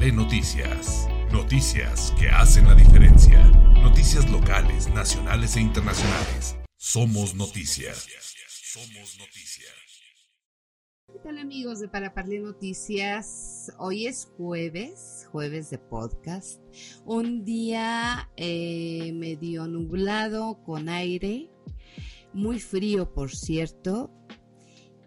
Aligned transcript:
Parlé 0.00 0.14
Noticias. 0.14 1.06
Noticias 1.30 2.14
que 2.18 2.30
hacen 2.30 2.66
la 2.66 2.74
diferencia. 2.74 3.44
Noticias 3.82 4.30
locales, 4.30 4.88
nacionales 4.94 5.56
e 5.56 5.60
internacionales. 5.60 6.56
Somos 6.78 7.34
noticias. 7.34 8.08
Somos 8.48 9.18
noticias. 9.18 9.74
¿Qué 11.12 11.18
tal 11.22 11.36
amigos 11.36 11.80
de 11.80 11.88
Para 11.88 12.14
Parlé 12.14 12.38
Noticias? 12.38 13.70
Hoy 13.78 14.06
es 14.06 14.26
jueves, 14.38 15.28
jueves 15.32 15.68
de 15.68 15.76
podcast. 15.76 16.62
Un 17.04 17.44
día 17.44 18.30
eh, 18.38 19.12
medio 19.12 19.66
nublado 19.66 20.62
con 20.62 20.88
aire, 20.88 21.50
muy 22.32 22.58
frío 22.58 23.12
por 23.12 23.30
cierto, 23.36 24.10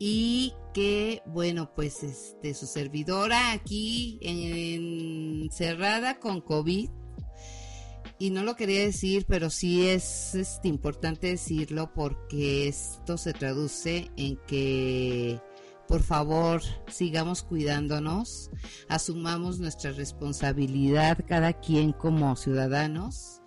y 0.05 0.53
que, 0.73 1.21
bueno, 1.25 1.71
pues 1.73 2.03
este, 2.03 2.53
su 2.53 2.67
servidora 2.67 3.53
aquí 3.53 4.19
encerrada 4.21 6.19
con 6.19 6.41
COVID. 6.41 6.89
Y 8.19 8.29
no 8.31 8.43
lo 8.43 8.57
quería 8.57 8.81
decir, 8.81 9.25
pero 9.29 9.49
sí 9.49 9.87
es 9.87 10.35
este, 10.35 10.67
importante 10.67 11.27
decirlo 11.27 11.93
porque 11.93 12.67
esto 12.67 13.17
se 13.17 13.31
traduce 13.31 14.11
en 14.17 14.35
que, 14.45 15.39
por 15.87 16.03
favor, 16.03 16.61
sigamos 16.89 17.41
cuidándonos, 17.41 18.51
asumamos 18.89 19.59
nuestra 19.59 19.93
responsabilidad 19.93 21.19
cada 21.25 21.53
quien 21.53 21.93
como 21.93 22.35
ciudadanos 22.35 23.41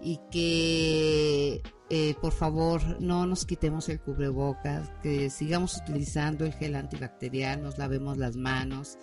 y 0.00 0.20
que 0.30 1.60
eh, 1.90 2.14
por 2.20 2.32
favor 2.32 3.00
no 3.00 3.26
nos 3.26 3.46
quitemos 3.46 3.88
el 3.88 4.00
cubrebocas, 4.00 4.90
que 5.02 5.30
sigamos 5.30 5.76
utilizando 5.76 6.44
el 6.44 6.52
gel 6.52 6.76
antibacterial, 6.76 7.62
nos 7.62 7.78
lavemos 7.78 8.18
las 8.18 8.36
manos, 8.36 8.98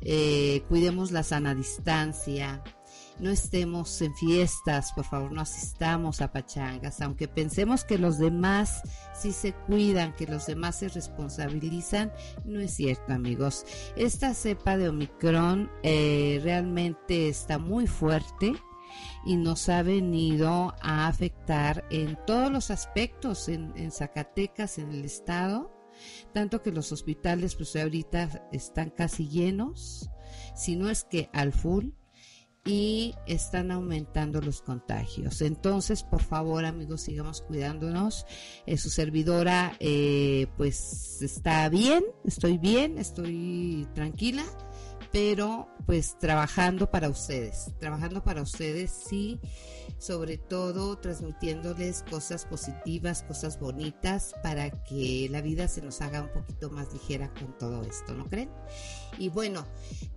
eh, 0.00 0.62
cuidemos 0.68 1.10
la 1.10 1.22
sana 1.22 1.54
distancia, 1.54 2.62
no 3.18 3.30
estemos 3.30 4.00
en 4.00 4.14
fiestas, 4.14 4.92
por 4.92 5.04
favor 5.04 5.32
no 5.32 5.40
asistamos 5.42 6.20
a 6.20 6.32
pachangas, 6.32 7.00
aunque 7.00 7.28
pensemos 7.28 7.84
que 7.84 7.98
los 7.98 8.18
demás 8.18 8.82
sí 9.12 9.32
se 9.32 9.52
cuidan, 9.52 10.14
que 10.14 10.26
los 10.26 10.46
demás 10.46 10.78
se 10.78 10.88
responsabilizan, 10.88 12.12
no 12.44 12.60
es 12.60 12.72
cierto 12.74 13.12
amigos. 13.12 13.64
Esta 13.96 14.34
cepa 14.34 14.76
de 14.76 14.88
Omicron 14.88 15.70
eh, 15.82 16.40
realmente 16.42 17.28
está 17.28 17.58
muy 17.58 17.86
fuerte 17.86 18.54
y 19.24 19.36
nos 19.36 19.68
ha 19.68 19.82
venido 19.82 20.74
a 20.80 21.06
afectar 21.06 21.84
en 21.90 22.18
todos 22.26 22.50
los 22.50 22.70
aspectos 22.70 23.48
en, 23.48 23.90
Zacatecas, 23.90 24.78
en 24.78 24.92
el 24.92 25.04
estado, 25.04 25.72
tanto 26.32 26.62
que 26.62 26.72
los 26.72 26.92
hospitales 26.92 27.56
pues 27.56 27.76
ahorita 27.76 28.48
están 28.52 28.90
casi 28.90 29.28
llenos, 29.28 30.10
si 30.54 30.76
no 30.76 30.88
es 30.90 31.04
que 31.04 31.28
al 31.32 31.52
full, 31.52 31.88
y 32.64 33.14
están 33.26 33.70
aumentando 33.70 34.42
los 34.42 34.60
contagios. 34.60 35.40
Entonces, 35.40 36.02
por 36.02 36.22
favor, 36.22 36.66
amigos, 36.66 37.00
sigamos 37.00 37.40
cuidándonos. 37.40 38.26
Eh, 38.66 38.76
su 38.76 38.90
servidora, 38.90 39.76
eh, 39.80 40.46
pues 40.58 41.22
está 41.22 41.70
bien, 41.70 42.04
estoy 42.24 42.58
bien, 42.58 42.98
estoy 42.98 43.88
tranquila 43.94 44.44
pero 45.12 45.68
pues 45.86 46.16
trabajando 46.18 46.90
para 46.90 47.08
ustedes, 47.08 47.72
trabajando 47.78 48.22
para 48.22 48.42
ustedes, 48.42 48.90
sí, 48.90 49.40
sobre 49.98 50.38
todo 50.38 50.98
transmitiéndoles 50.98 52.04
cosas 52.08 52.44
positivas, 52.44 53.22
cosas 53.24 53.58
bonitas, 53.58 54.34
para 54.42 54.70
que 54.84 55.28
la 55.30 55.40
vida 55.40 55.66
se 55.68 55.82
nos 55.82 56.00
haga 56.00 56.22
un 56.22 56.30
poquito 56.30 56.70
más 56.70 56.92
ligera 56.92 57.32
con 57.34 57.58
todo 57.58 57.82
esto, 57.82 58.14
¿no 58.14 58.26
creen? 58.26 58.50
Y 59.18 59.28
bueno, 59.30 59.66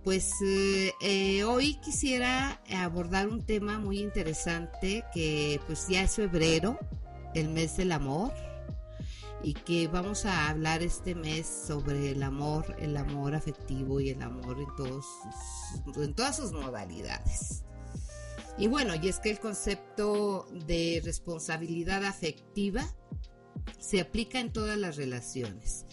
pues 0.04 0.32
eh, 0.46 0.92
eh, 1.00 1.44
hoy 1.44 1.74
quisiera 1.80 2.60
abordar 2.70 3.28
un 3.28 3.44
tema 3.44 3.78
muy 3.78 3.98
interesante 3.98 5.04
que 5.12 5.60
pues 5.66 5.88
ya 5.88 6.02
es 6.02 6.14
febrero, 6.14 6.78
el 7.34 7.48
mes 7.48 7.76
del 7.76 7.90
amor 7.90 8.32
y 9.42 9.54
que 9.54 9.88
vamos 9.88 10.24
a 10.24 10.48
hablar 10.48 10.82
este 10.82 11.14
mes 11.14 11.46
sobre 11.46 12.10
el 12.10 12.22
amor, 12.22 12.76
el 12.78 12.96
amor 12.96 13.34
afectivo 13.34 14.00
y 14.00 14.10
el 14.10 14.22
amor 14.22 14.58
en, 14.58 16.14
todas 16.14 16.36
sus 16.36 16.52
modalidades. 16.52 17.64
Y 18.56 18.68
bueno, 18.68 18.94
y 18.94 19.08
es 19.08 19.18
que 19.18 19.30
el 19.30 19.40
concepto 19.40 20.46
de 20.66 21.02
responsabilidad 21.04 22.04
afectiva 22.04 22.86
se 23.78 24.00
aplica 24.00 24.40
en 24.40 24.52
todas 24.52 24.78
las 24.78 24.96
relaciones, 24.96 25.86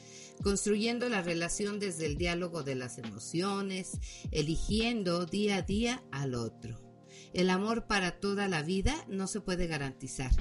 construyendo 0.44 1.10
la 1.10 1.22
relación 1.22 1.80
desde 1.80 2.06
el 2.06 2.18
diálogo 2.18 2.64
de 2.64 2.76
las 2.76 3.00
emociones, 3.00 4.00
eligiendo 4.32 5.26
día 5.26 5.58
a 5.58 5.62
día 5.64 6.04
al 6.12 6.36
otro. 6.36 6.80
El 7.34 7.50
amor 7.50 7.88
para 7.88 8.20
toda 8.20 8.48
la 8.48 8.62
vida 8.62 8.96
no 9.08 9.28
se 9.28 9.42
puede 9.42 9.68
garantizar, 9.68 10.32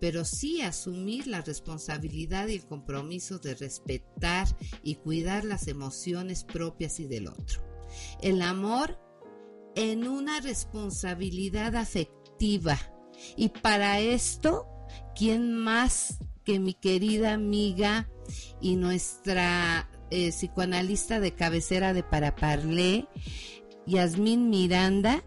pero 0.00 0.24
sí 0.24 0.62
asumir 0.62 1.26
la 1.26 1.40
responsabilidad 1.40 2.48
y 2.48 2.56
el 2.56 2.66
compromiso 2.66 3.38
de 3.38 3.54
respetar 3.54 4.46
y 4.82 4.96
cuidar 4.96 5.44
las 5.44 5.68
emociones 5.68 6.44
propias 6.44 7.00
y 7.00 7.06
del 7.06 7.28
otro. 7.28 7.62
El 8.20 8.42
amor 8.42 8.98
en 9.74 10.08
una 10.08 10.40
responsabilidad 10.40 11.76
afectiva. 11.76 12.78
Y 13.36 13.48
para 13.50 14.00
esto, 14.00 14.66
¿quién 15.14 15.54
más 15.54 16.18
que 16.44 16.58
mi 16.58 16.74
querida 16.74 17.32
amiga 17.32 18.08
y 18.60 18.76
nuestra 18.76 19.88
eh, 20.10 20.30
psicoanalista 20.30 21.20
de 21.20 21.32
cabecera 21.32 21.92
de 21.92 22.02
Paraparlé, 22.02 23.08
Yasmín 23.86 24.50
Miranda, 24.50 25.24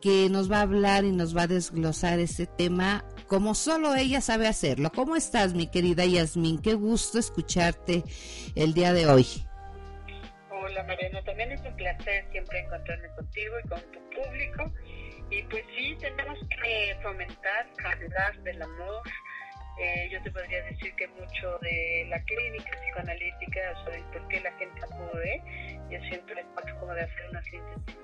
que 0.00 0.28
nos 0.30 0.50
va 0.50 0.58
a 0.58 0.62
hablar 0.62 1.04
y 1.04 1.12
nos 1.12 1.36
va 1.36 1.42
a 1.42 1.46
desglosar 1.46 2.20
este 2.20 2.46
tema 2.46 3.04
como 3.30 3.54
solo 3.54 3.94
ella 3.94 4.20
sabe 4.20 4.48
hacerlo. 4.48 4.90
¿Cómo 4.90 5.14
estás, 5.14 5.54
mi 5.54 5.68
querida 5.68 6.04
Yasmín? 6.04 6.60
Qué 6.60 6.74
gusto 6.74 7.20
escucharte 7.20 8.02
el 8.56 8.74
día 8.74 8.92
de 8.92 9.06
hoy. 9.06 9.24
Hola, 10.50 10.82
Mariana. 10.82 11.22
También 11.22 11.52
es 11.52 11.60
un 11.60 11.76
placer 11.76 12.26
siempre 12.32 12.58
encontrarme 12.58 13.08
contigo 13.14 13.54
y 13.64 13.68
con 13.68 13.80
tu 13.92 14.00
público. 14.10 14.72
Y 15.30 15.42
pues 15.44 15.64
sí, 15.76 15.96
tenemos 16.00 16.40
que 16.40 16.96
fomentar, 17.04 17.70
hablar 17.84 18.42
del 18.42 18.62
amor. 18.62 19.02
Eh, 19.80 20.08
yo 20.10 20.20
te 20.24 20.30
podría 20.32 20.64
decir 20.64 20.92
que 20.96 21.06
mucho 21.06 21.56
de 21.62 22.06
la 22.08 22.20
clínica 22.24 22.70
psicoanalítica, 22.82 23.60
sea, 23.84 24.10
por 24.12 24.26
qué 24.26 24.40
la 24.40 24.52
gente 24.58 24.80
acude, 24.82 25.42
yo 25.88 26.00
siempre 26.08 26.44
trato 26.56 26.80
como 26.80 26.92
de 26.94 27.02
hacer 27.02 27.30
una 27.30 27.42
síntesis 27.44 27.96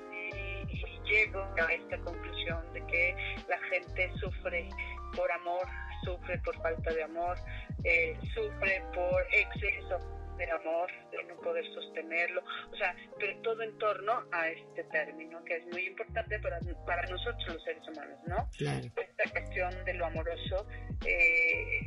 y 0.68 1.10
llego 1.10 1.40
a 1.40 1.72
esta 1.72 1.98
conclusión 1.98 2.72
de 2.72 2.86
que 2.86 3.16
la 3.48 3.58
gente 3.70 4.10
sufre 4.20 4.68
por 5.16 5.30
amor, 5.32 5.66
sufre 6.04 6.38
por 6.38 6.54
falta 6.62 6.92
de 6.92 7.02
amor, 7.02 7.36
eh, 7.84 8.16
sufre 8.34 8.82
por 8.94 9.26
exceso 9.32 9.98
de 10.36 10.50
amor, 10.50 10.90
de 11.10 11.24
no 11.24 11.36
poder 11.40 11.64
sostenerlo, 11.72 12.42
o 12.70 12.76
sea, 12.76 12.94
pero 13.18 13.40
todo 13.40 13.62
en 13.62 13.76
torno 13.78 14.22
a 14.32 14.48
este 14.48 14.84
término 14.84 15.42
que 15.44 15.56
es 15.56 15.66
muy 15.72 15.86
importante 15.86 16.38
para, 16.40 16.60
para 16.84 17.02
nosotros 17.08 17.54
los 17.54 17.64
seres 17.64 17.82
humanos, 17.88 18.18
¿no? 18.26 18.48
Esta 18.52 19.30
cuestión 19.30 19.84
de 19.84 19.94
lo 19.94 20.06
amoroso, 20.06 20.66
eh, 21.06 21.80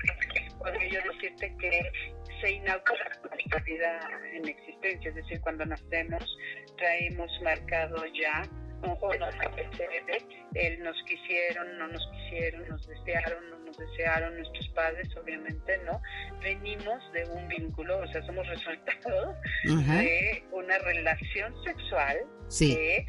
podría 0.57 0.89
yo 0.89 1.11
decirte 1.13 1.55
que 1.59 1.91
se 2.41 2.51
inaugura 2.51 3.11
nuestra 3.29 3.59
vida 3.59 3.99
en 4.33 4.47
existencia, 4.47 5.09
es 5.09 5.15
decir, 5.15 5.39
cuando 5.41 5.65
nacemos 5.65 6.37
traemos 6.77 7.29
marcado 7.43 8.03
ya 8.07 8.43
ojo, 8.83 9.13
nos 9.15 9.35
el 10.55 10.83
nos 10.83 10.95
quisieron, 11.03 11.77
no 11.77 11.87
nos 11.87 12.07
quisieron, 12.11 12.67
nos 12.69 12.87
desearon, 12.87 13.49
no 13.49 13.59
nos 13.59 13.77
desearon, 13.77 14.35
nuestros 14.35 14.67
padres 14.69 15.07
obviamente 15.15 15.77
no, 15.85 16.01
venimos 16.41 16.99
de 17.13 17.25
un 17.25 17.47
vínculo, 17.47 17.99
o 17.99 18.07
sea, 18.07 18.21
somos 18.23 18.47
resultado 18.47 19.35
de 19.63 20.43
una 20.51 20.77
relación 20.79 21.53
sexual 21.63 22.17
que 22.57 23.05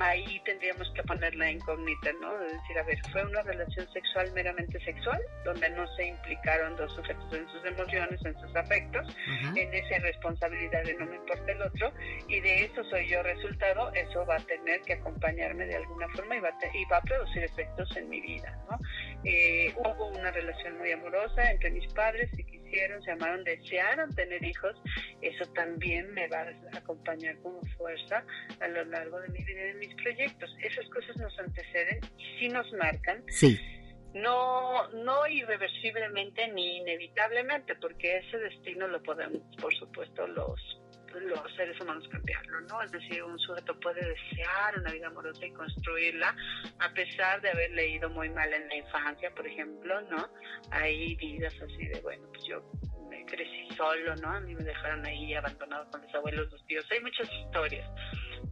ahí 0.00 0.40
tendríamos 0.44 0.90
que 0.94 1.02
poner 1.02 1.34
la 1.36 1.50
incógnita, 1.50 2.10
¿no? 2.20 2.36
De 2.38 2.46
decir, 2.46 2.78
a 2.78 2.82
ver, 2.84 2.98
fue 3.12 3.24
una 3.24 3.42
relación 3.42 3.86
sexual 3.92 4.32
meramente 4.32 4.80
sexual, 4.80 5.20
donde 5.44 5.68
no 5.70 5.86
se 5.94 6.06
implicaron 6.06 6.74
dos 6.76 6.92
sujetos 6.94 7.32
en 7.32 7.48
sus 7.48 7.64
emociones, 7.64 8.24
en 8.24 8.38
sus 8.40 8.56
afectos, 8.56 9.06
en 9.54 9.74
esa 9.74 9.98
responsabilidad 9.98 10.84
de 10.84 10.94
no 10.94 11.06
me 11.06 11.16
importa 11.16 11.52
el 11.52 11.62
otro, 11.62 11.92
y 12.28 12.40
de 12.40 12.64
eso 12.64 12.82
soy 12.84 13.08
yo 13.08 13.22
resultado, 13.22 13.92
eso 13.92 14.24
va 14.26 14.36
a 14.36 14.40
tener 14.40 14.80
que 14.82 14.94
acompañarme 14.94 15.66
de 15.66 15.76
alguna 15.76 16.08
forma 16.08 16.36
y 16.36 16.40
va 16.40 16.48
a, 16.48 16.76
y 16.76 16.84
va 16.86 16.96
a 16.96 17.02
producir 17.02 17.44
efectos 17.44 17.94
en 17.96 18.08
mi 18.08 18.20
vida, 18.20 18.58
¿no? 18.70 18.78
Eh, 19.24 19.74
hubo 19.76 20.06
una 20.06 20.30
relación 20.30 20.78
muy 20.78 20.92
amorosa 20.92 21.50
entre 21.50 21.70
mis 21.70 21.92
padres 21.92 22.30
y 22.38 22.49
quisieron, 22.70 23.02
se 23.02 23.10
amaron, 23.10 23.44
desearon 23.44 24.14
tener 24.14 24.42
hijos, 24.44 24.76
eso 25.20 25.44
también 25.52 26.12
me 26.14 26.28
va 26.28 26.40
a 26.40 26.78
acompañar 26.78 27.36
como 27.42 27.60
fuerza 27.76 28.24
a 28.60 28.68
lo 28.68 28.84
largo 28.84 29.20
de 29.20 29.28
mi 29.28 29.44
vida 29.44 29.60
y 29.60 29.72
de 29.72 29.74
mis 29.74 29.94
proyectos. 29.96 30.50
Esas 30.62 30.88
cosas 30.90 31.16
nos 31.16 31.38
anteceden 31.38 32.00
y 32.16 32.38
sí 32.38 32.48
nos 32.48 32.70
marcan. 32.74 33.22
Sí. 33.28 33.58
No, 34.14 34.88
no 34.88 35.26
irreversiblemente 35.28 36.48
ni 36.48 36.78
inevitablemente, 36.78 37.76
porque 37.76 38.18
ese 38.18 38.38
destino 38.38 38.88
lo 38.88 39.02
podemos, 39.02 39.40
por 39.60 39.72
supuesto, 39.74 40.26
los 40.26 40.79
los 41.18 41.54
seres 41.56 41.80
humanos 41.80 42.06
cambiarlo, 42.10 42.60
¿no? 42.62 42.82
Es 42.82 42.92
decir, 42.92 43.22
un 43.22 43.38
sujeto 43.38 43.78
puede 43.80 44.00
desear 44.00 44.78
una 44.78 44.92
vida 44.92 45.08
amorosa 45.08 45.44
y 45.44 45.50
construirla 45.52 46.34
a 46.78 46.92
pesar 46.92 47.40
de 47.40 47.50
haber 47.50 47.70
leído 47.72 48.08
muy 48.10 48.28
mal 48.30 48.52
en 48.52 48.68
la 48.68 48.76
infancia, 48.76 49.30
por 49.34 49.46
ejemplo, 49.46 50.00
¿no? 50.02 50.28
Hay 50.70 51.16
vidas 51.16 51.54
así 51.60 51.86
de, 51.86 52.00
bueno, 52.00 52.26
pues 52.32 52.44
yo 52.44 52.62
me 53.10 53.24
crecí 53.26 53.68
solo, 53.76 54.14
¿no? 54.16 54.28
A 54.28 54.40
mí 54.40 54.54
me 54.54 54.64
dejaron 54.64 55.04
ahí 55.04 55.34
abandonado 55.34 55.90
con 55.90 56.00
los 56.02 56.14
abuelos, 56.14 56.50
los 56.50 56.64
tíos, 56.66 56.84
hay 56.90 57.00
muchas 57.00 57.28
historias, 57.32 57.88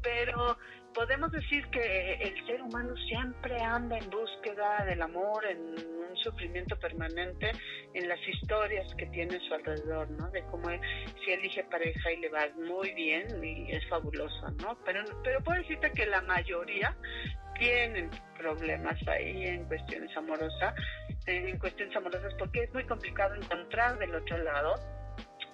pero 0.02 0.58
podemos 0.94 1.30
decir 1.30 1.64
que 1.68 2.14
el 2.14 2.46
ser 2.46 2.60
humano 2.62 2.94
siempre 3.08 3.60
anda 3.62 3.96
en 3.98 4.10
búsqueda 4.10 4.84
del 4.84 5.00
amor, 5.02 5.46
en 5.46 5.60
un 5.60 6.16
sufrimiento 6.16 6.78
permanente, 6.78 7.52
en 7.94 8.08
las 8.08 8.18
historias 8.26 8.92
que 8.96 9.06
tiene 9.06 9.36
a 9.36 9.40
su 9.40 9.54
alrededor, 9.54 10.10
¿no? 10.10 10.28
De 10.30 10.42
cómo 10.50 10.68
si 11.24 11.30
elige 11.30 11.64
pareja 11.64 12.12
y 12.12 12.16
le 12.18 12.28
va 12.30 12.48
muy 12.56 12.92
bien 12.94 13.44
y 13.44 13.70
es 13.72 13.86
fabuloso, 13.88 14.50
¿no? 14.62 14.76
Pero, 14.84 15.04
pero 15.22 15.42
puedo 15.42 15.60
decirte 15.60 15.92
que 15.92 16.06
la 16.06 16.22
mayoría 16.22 16.96
tienen 17.58 18.10
problemas 18.36 18.96
ahí 19.08 19.46
en 19.46 19.64
cuestiones 19.64 20.16
amorosas, 20.16 20.74
en 21.26 21.58
cuestiones 21.58 21.94
amorosas, 21.96 22.32
porque 22.38 22.62
es 22.62 22.72
muy 22.72 22.84
complicado 22.84 23.34
encontrar 23.34 23.98
del 23.98 24.14
otro 24.14 24.38
lado 24.38 24.74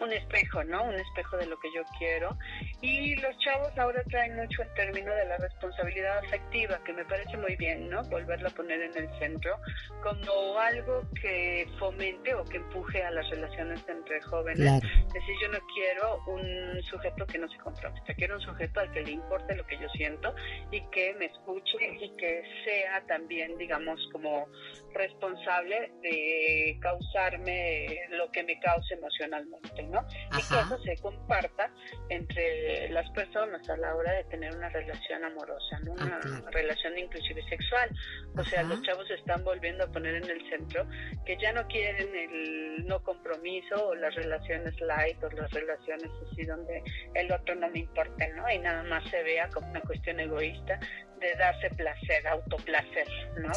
un 0.01 0.13
espejo, 0.13 0.65
¿no? 0.65 0.85
Un 0.85 0.95
espejo 0.95 1.37
de 1.37 1.47
lo 1.47 1.59
que 1.59 1.69
yo 1.75 1.83
quiero. 1.99 2.37
Y 2.81 3.17
los 3.17 3.37
chavos 3.39 3.77
ahora 3.79 4.03
traen 4.05 4.37
mucho 4.37 4.63
el 4.63 4.75
término 4.75 5.15
de 5.15 5.27
la 5.27 5.37
responsabilidad 5.39 6.19
afectiva, 6.19 6.83
que 6.85 6.93
me 6.93 7.05
parece 7.05 7.37
muy 7.37 7.57
bien, 7.57 7.89
¿no? 7.89 8.03
Volverlo 8.05 8.49
a 8.49 8.51
poner 8.53 8.81
en 8.83 8.97
el 8.97 9.19
centro 9.19 9.57
como 10.03 10.59
algo 10.59 11.03
que 11.21 11.67
fomente 11.79 12.35
o 12.35 12.45
que 12.45 12.59
empuje 12.59 13.03
a 13.03 13.11
las 13.11 13.29
relaciones 13.31 13.83
entre 13.89 14.21
jóvenes. 14.23 14.83
Es 14.83 15.13
decir, 15.13 15.35
yo 15.43 15.49
no 15.49 15.59
quiero 15.75 16.25
un 16.27 16.83
sujeto 16.83 17.27
que 17.27 17.39
no 17.39 17.49
se 17.49 17.59
comprometa, 17.59 18.15
quiero 18.15 18.37
un 18.37 18.43
sujeto 18.43 18.81
al 18.81 18.91
que 18.93 19.03
le 19.03 19.13
importe 19.13 19.55
lo 19.55 19.67
que 19.67 19.79
yo 19.79 19.89
siento 19.91 20.35
y 20.71 20.81
que 20.91 21.15
me 21.15 21.27
escuche 21.27 21.79
y 22.01 22.15
que 22.17 22.43
sea 22.65 23.05
también, 23.07 23.57
digamos, 23.57 24.01
como 24.13 24.47
responsable 24.93 25.93
de 26.03 26.79
causarme 26.81 27.87
lo 28.11 28.31
que 28.31 28.43
me 28.45 28.59
cause 28.61 28.95
emocionalmente. 28.95 29.84
Y 29.93 30.49
que 30.49 30.61
eso 30.61 30.79
se 30.83 30.97
comparta 30.99 31.71
entre 32.09 32.89
las 32.91 33.09
personas 33.11 33.69
a 33.69 33.77
la 33.77 33.95
hora 33.95 34.13
de 34.13 34.25
tener 34.25 34.55
una 34.55 34.69
relación 34.69 35.25
amorosa, 35.25 35.79
¿no? 35.85 35.93
Una 35.93 36.21
ah, 36.23 36.51
relación 36.51 36.99
inclusive 36.99 37.43
sexual. 37.49 37.91
O 38.37 38.45
sea, 38.45 38.63
los 38.63 38.83
chavos 38.83 39.07
se 39.09 39.15
están 39.15 39.45
volviendo 39.45 39.85
a 39.85 39.87
poner 39.89 40.17
en 40.17 40.31
el 40.31 40.49
centro 40.49 40.87
que 41.25 41.37
ya 41.39 41.53
no 41.53 41.67
quieren 41.69 42.15
el 42.15 42.87
no 42.87 43.03
compromiso 43.03 43.89
o 43.89 43.95
las 43.95 44.15
relaciones 44.15 44.79
light 44.81 45.23
o 45.23 45.31
las 45.31 45.51
relaciones 45.53 46.11
así 46.31 46.45
donde 46.45 46.83
el 47.15 47.33
otro 47.33 47.55
no 47.55 47.69
me 47.71 47.81
importa, 47.81 48.27
¿no? 48.35 48.51
Y 48.51 48.59
nada 48.59 48.83
más 48.85 49.05
se 49.11 49.23
vea 49.23 49.49
como 49.49 49.71
una 49.71 49.81
cuestión 49.81 50.21
egoísta 50.21 50.79
de 51.21 51.35
darse 51.37 51.71
placer, 51.71 52.27
autoplacer, 52.27 53.09
¿no? 53.39 53.53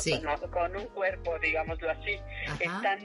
Con, 0.52 0.76
un 0.76 0.86
cuerpo, 0.88 1.38
digámoslo 1.40 1.90
así. 1.92 2.20
Están 2.60 3.00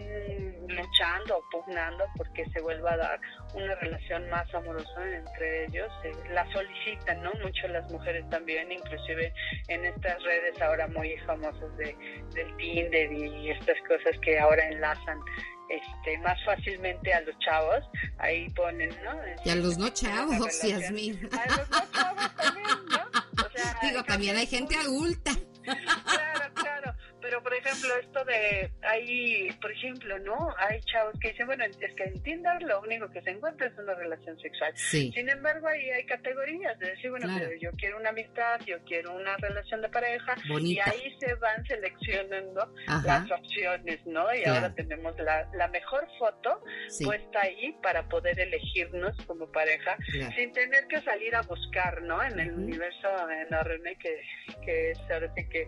luchando 0.69 1.39
o 1.39 1.45
pugnando 1.51 2.05
porque 2.17 2.45
se 2.51 2.61
vuelva 2.61 2.93
a 2.93 3.12
una 3.55 3.75
relación 3.77 4.29
más 4.31 4.53
amorosa 4.55 5.09
entre 5.09 5.65
ellos. 5.67 5.91
Eh, 6.05 6.13
la 6.31 6.51
solicitan, 6.53 7.23
¿no? 7.23 7.33
Mucho 7.43 7.69
las 7.69 7.91
mujeres 7.91 8.29
también, 8.31 8.71
inclusive 8.71 9.33
en 9.69 9.85
estas 9.85 10.23
redes 10.23 10.61
ahora 10.61 10.87
muy 10.89 11.17
famosas 11.27 11.77
de, 11.77 11.97
del 12.35 12.57
Tinder 12.57 13.13
y 13.13 13.51
estas 13.51 13.77
cosas 13.89 14.19
que 14.23 14.39
ahora 14.39 14.67
enlazan 14.69 15.19
este, 15.69 16.19
más 16.19 16.39
fácilmente 16.45 17.13
a 17.13 17.21
los 17.23 17.39
chavos, 17.39 17.83
ahí 18.19 18.49
ponen, 18.51 18.91
¿no? 19.03 19.15
y 19.45 19.51
a 19.51 19.55
los 19.55 19.79
no 19.79 19.89
chavos, 19.89 20.63
Yasmin. 20.63 21.29
A 21.33 21.47
los 21.57 21.71
no 21.71 21.79
chavos 21.93 22.37
también, 22.37 22.67
¿no? 22.91 23.23
Digo, 23.83 24.05
también 24.05 24.37
hay 24.37 24.47
gente 24.47 24.77
adulta. 24.77 25.33
Claro, 25.63 26.55
claro. 26.55 26.82
Pero, 27.33 27.45
por 27.45 27.55
ejemplo, 27.55 27.89
esto 27.97 28.25
de, 28.27 28.71
hay, 28.83 29.49
por 29.63 29.73
ejemplo, 29.73 30.19
¿no? 30.19 30.55
Hay 30.59 30.83
chavos 30.83 31.19
que 31.19 31.31
dicen, 31.31 31.47
bueno, 31.47 31.65
es 31.65 31.77
que 31.79 32.05
en 32.05 32.23
Tinder 32.23 32.61
lo 32.61 32.83
único 32.83 33.11
que 33.11 33.23
se 33.23 33.31
encuentra 33.31 33.69
es 33.69 33.79
una 33.79 33.95
relación 33.95 34.39
sexual. 34.39 34.77
Sin 34.77 35.31
embargo, 35.31 35.67
ahí 35.67 35.89
hay 35.93 36.05
categorías 36.05 36.79
de 36.79 36.91
decir, 36.91 37.09
bueno, 37.09 37.35
pero 37.39 37.51
yo 37.59 37.71
quiero 37.79 37.97
una 37.97 38.11
amistad, 38.11 38.61
yo 38.67 38.77
quiero 38.85 39.17
una 39.17 39.35
relación 39.39 39.81
de 39.81 39.89
pareja. 39.89 40.35
Y 40.61 40.79
ahí 40.81 41.17
se 41.21 41.35
van 41.37 41.65
seleccionando 41.65 42.71
las 42.87 43.31
opciones, 43.31 44.05
¿no? 44.05 44.27
Y 44.35 44.45
ahora 44.45 44.75
tenemos 44.75 45.19
la, 45.19 45.49
la 45.55 45.69
mejor 45.69 46.07
foto 46.19 46.63
puesta 47.03 47.41
ahí 47.41 47.75
para 47.83 48.07
poder 48.11 48.39
elegirnos 48.39 49.17
como 49.27 49.51
pareja 49.51 49.97
sin 50.37 50.53
tener 50.53 50.87
que 50.87 51.01
salir 51.01 51.35
a 51.35 51.41
buscar, 51.41 52.03
¿no? 52.03 52.23
En 52.23 52.39
el 52.39 52.53
universo 52.53 53.09
enorme 53.31 53.97
que, 53.97 54.21
que 54.67 54.91
es 54.91 54.99
ahora 55.11 55.33
que 55.35 55.67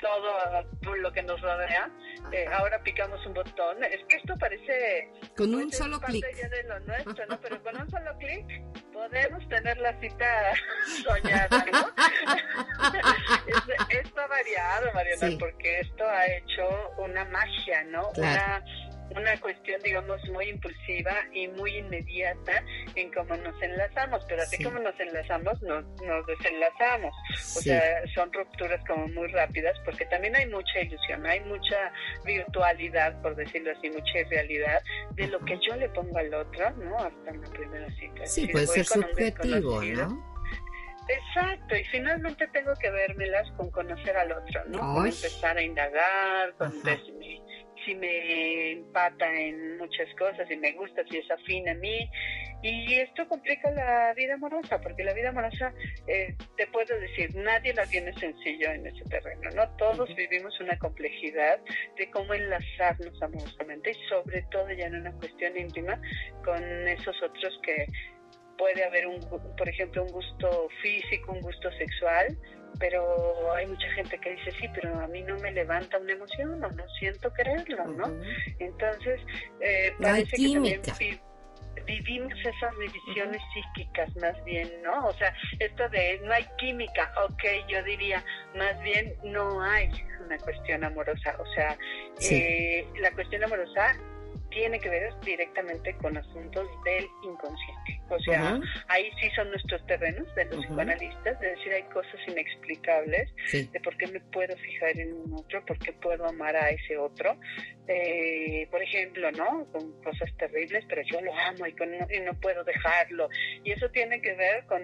todo 0.00 0.94
lo 0.96 1.12
que 1.12 1.22
nos 1.22 1.40
rodea. 1.40 1.90
Eh, 2.32 2.46
ahora 2.52 2.82
picamos 2.82 3.24
un 3.26 3.34
botón. 3.34 3.82
Es 3.84 4.04
que 4.08 4.16
esto 4.16 4.34
parece... 4.38 5.10
Con 5.36 5.54
un 5.54 5.72
solo 5.72 6.00
clic. 6.00 6.24
de 6.24 6.62
lo 6.64 6.80
nuestro, 6.80 7.26
¿no? 7.26 7.40
Pero 7.40 7.62
con 7.62 7.80
un 7.80 7.90
solo 7.90 8.16
clic 8.18 8.46
podemos 8.92 9.48
tener 9.48 9.78
la 9.78 9.98
cita 10.00 10.52
soñada, 11.04 11.64
¿no? 11.72 11.90
esto 13.90 14.20
ha 14.20 14.26
variado, 14.26 14.92
Mariana, 14.92 15.36
porque 15.38 15.80
esto 15.80 16.04
ha 16.08 16.26
hecho 16.26 16.90
una 16.98 17.24
magia, 17.26 17.84
¿no? 17.84 18.10
Una 18.16 18.64
una 19.16 19.36
cuestión, 19.40 19.80
digamos, 19.82 20.20
muy 20.28 20.48
impulsiva 20.48 21.12
y 21.32 21.48
muy 21.48 21.78
inmediata 21.78 22.62
en 22.94 23.12
cómo 23.12 23.36
nos 23.36 23.60
enlazamos, 23.62 24.24
pero 24.28 24.42
así 24.42 24.62
como 24.62 24.78
nos 24.78 24.98
enlazamos, 24.98 25.62
nos, 25.62 25.84
nos 26.02 26.26
desenlazamos. 26.26 27.14
O 27.56 27.60
sea, 27.60 28.02
son 28.14 28.32
rupturas 28.32 28.82
como 28.86 29.08
muy 29.08 29.28
rápidas, 29.28 29.76
porque 29.84 30.04
también 30.06 30.36
hay 30.36 30.46
mucha 30.46 30.80
ilusión, 30.80 31.26
hay 31.26 31.40
mucha 31.40 31.92
virtualidad, 32.24 33.20
por 33.22 33.36
decirlo 33.36 33.72
así, 33.72 33.90
mucha 33.90 34.18
irrealidad 34.18 34.82
de 35.14 35.28
lo 35.28 35.38
que 35.40 35.58
yo 35.68 35.76
le 35.76 35.88
pongo 35.90 36.18
al 36.18 36.32
otro, 36.34 36.70
¿no? 36.72 36.96
Hasta 36.96 37.30
en 37.30 37.40
la 37.40 37.50
primera 37.50 37.88
cita. 37.96 38.26
Sí, 38.26 38.46
puede 38.48 38.66
ser 38.66 38.84
subjetivo, 38.84 39.82
¿no? 39.82 40.30
Exacto, 41.08 41.76
y 41.76 41.84
finalmente 41.84 42.46
tengo 42.48 42.72
que 42.80 42.88
vérmelas 42.88 43.50
con 43.56 43.70
conocer 43.70 44.16
al 44.16 44.30
otro, 44.30 44.64
¿no? 44.66 44.94
Con 44.94 45.06
empezar 45.06 45.56
a 45.56 45.62
indagar, 45.62 46.54
con 46.56 46.70
decirme 46.82 47.42
si 47.84 47.94
me 47.94 48.72
empata 48.72 49.32
en 49.32 49.78
muchas 49.78 50.08
cosas, 50.18 50.46
si 50.48 50.56
me 50.56 50.72
gusta, 50.72 51.02
si 51.10 51.18
es 51.18 51.30
afín 51.30 51.68
a 51.68 51.74
mí. 51.74 52.08
Y 52.62 52.94
esto 52.94 53.26
complica 53.26 53.70
la 53.70 54.12
vida 54.14 54.34
amorosa, 54.34 54.80
porque 54.80 55.02
la 55.02 55.14
vida 55.14 55.30
amorosa, 55.30 55.72
eh, 56.06 56.34
te 56.56 56.66
puedo 56.66 56.98
decir, 57.00 57.34
nadie 57.36 57.72
la 57.72 57.86
tiene 57.86 58.12
sencillo 58.14 58.70
en 58.70 58.86
ese 58.86 59.02
terreno, 59.04 59.50
¿no? 59.54 59.68
Todos 59.76 60.14
vivimos 60.14 60.58
una 60.60 60.78
complejidad 60.78 61.58
de 61.96 62.10
cómo 62.10 62.34
enlazarnos 62.34 63.22
amorosamente 63.22 63.92
y 63.92 64.08
sobre 64.08 64.42
todo 64.50 64.70
ya 64.72 64.86
en 64.86 64.96
una 64.96 65.12
cuestión 65.12 65.56
íntima 65.56 66.00
con 66.44 66.62
esos 66.86 67.16
otros 67.22 67.58
que 67.62 67.86
puede 68.58 68.84
haber, 68.84 69.06
un, 69.06 69.20
por 69.56 69.66
ejemplo, 69.66 70.04
un 70.04 70.12
gusto 70.12 70.68
físico, 70.82 71.32
un 71.32 71.40
gusto 71.40 71.72
sexual, 71.72 72.36
pero 72.78 73.54
hay 73.54 73.66
mucha 73.66 73.88
gente 73.92 74.18
que 74.18 74.32
dice, 74.32 74.50
sí, 74.52 74.68
pero 74.74 75.00
a 75.00 75.06
mí 75.06 75.22
no 75.22 75.36
me 75.38 75.52
levanta 75.52 75.98
una 75.98 76.12
emoción, 76.12 76.60
no, 76.60 76.68
no 76.68 76.88
siento 76.98 77.32
quererlo, 77.32 77.86
¿no? 77.86 78.06
Entonces, 78.58 79.20
eh, 79.60 79.92
parece 80.00 80.36
que 80.36 80.52
también 80.54 81.20
vivimos 81.86 82.32
esas 82.38 82.78
divisiones 82.78 83.40
psíquicas 83.52 84.14
más 84.16 84.44
bien, 84.44 84.70
¿no? 84.82 85.06
O 85.06 85.12
sea, 85.14 85.34
esto 85.58 85.88
de 85.88 86.20
no 86.24 86.32
hay 86.32 86.46
química, 86.58 87.12
ok, 87.24 87.42
yo 87.68 87.82
diría, 87.84 88.24
más 88.56 88.80
bien 88.82 89.14
no 89.24 89.62
hay 89.62 89.90
una 90.24 90.38
cuestión 90.38 90.84
amorosa, 90.84 91.36
o 91.38 91.46
sea, 91.54 91.76
eh, 92.20 92.86
la 93.00 93.10
cuestión 93.12 93.44
amorosa 93.44 93.96
tiene 94.50 94.78
que 94.80 94.88
ver 94.88 95.12
directamente 95.20 95.94
con 95.96 96.16
asuntos 96.16 96.66
del 96.84 97.06
inconsciente. 97.22 97.99
O 98.10 98.18
sea, 98.20 98.60
ahí 98.88 99.08
sí 99.20 99.30
son 99.36 99.50
nuestros 99.50 99.84
terrenos 99.86 100.34
de 100.34 100.44
los 100.46 100.66
psicoanalistas, 100.66 101.38
de 101.40 101.50
decir 101.50 101.72
hay 101.72 101.82
cosas 101.84 102.20
inexplicables, 102.26 103.32
de 103.52 103.80
por 103.80 103.96
qué 103.96 104.06
me 104.08 104.20
puedo 104.20 104.56
fijar 104.56 104.98
en 104.98 105.12
un 105.12 105.34
otro, 105.34 105.64
por 105.64 105.78
qué 105.78 105.92
puedo 105.92 106.26
amar 106.26 106.56
a 106.56 106.70
ese 106.70 106.96
otro. 106.96 107.36
Eh, 107.92 108.68
por 108.70 108.80
ejemplo, 108.80 109.32
¿no? 109.32 109.66
Con 109.72 110.00
cosas 110.02 110.30
terribles, 110.36 110.84
pero 110.88 111.02
yo 111.02 111.20
lo 111.22 111.34
amo 111.34 111.66
y, 111.66 112.20
no, 112.20 112.34
puedo 112.40 112.62
dejarlo. 112.62 113.28
Y 113.64 113.72
eso 113.72 113.90
tiene 113.90 114.22
que 114.22 114.32
ver 114.34 114.64
con, 114.66 114.80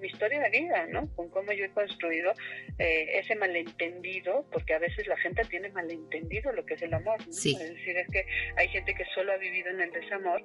mi 0.00 0.08
historia 0.08 0.40
de 0.40 0.50
vida, 0.50 0.86
¿no? 0.88 1.08
Con 1.14 1.30
cómo 1.30 1.52
yo 1.52 1.64
he 1.64 1.70
construido 1.70 2.32
eh, 2.80 3.20
ese 3.20 3.36
malentendido, 3.36 4.44
porque 4.50 4.74
a 4.74 4.80
veces 4.80 5.06
la 5.06 5.16
gente 5.18 5.42
tiene 5.44 5.68
malentendido 5.70 6.52
lo 6.52 6.66
que 6.66 6.74
es 6.74 6.82
el 6.82 6.94
amor. 6.94 7.20
Es 7.20 7.44
decir, 7.44 7.96
es 7.96 8.08
que 8.08 8.26
hay 8.56 8.68
gente 8.68 8.92
que 8.94 9.04
solo 9.14 9.32
ha 9.32 9.36
vivido 9.36 9.70
en 9.70 9.80
el 9.80 9.92
desamor 9.92 10.42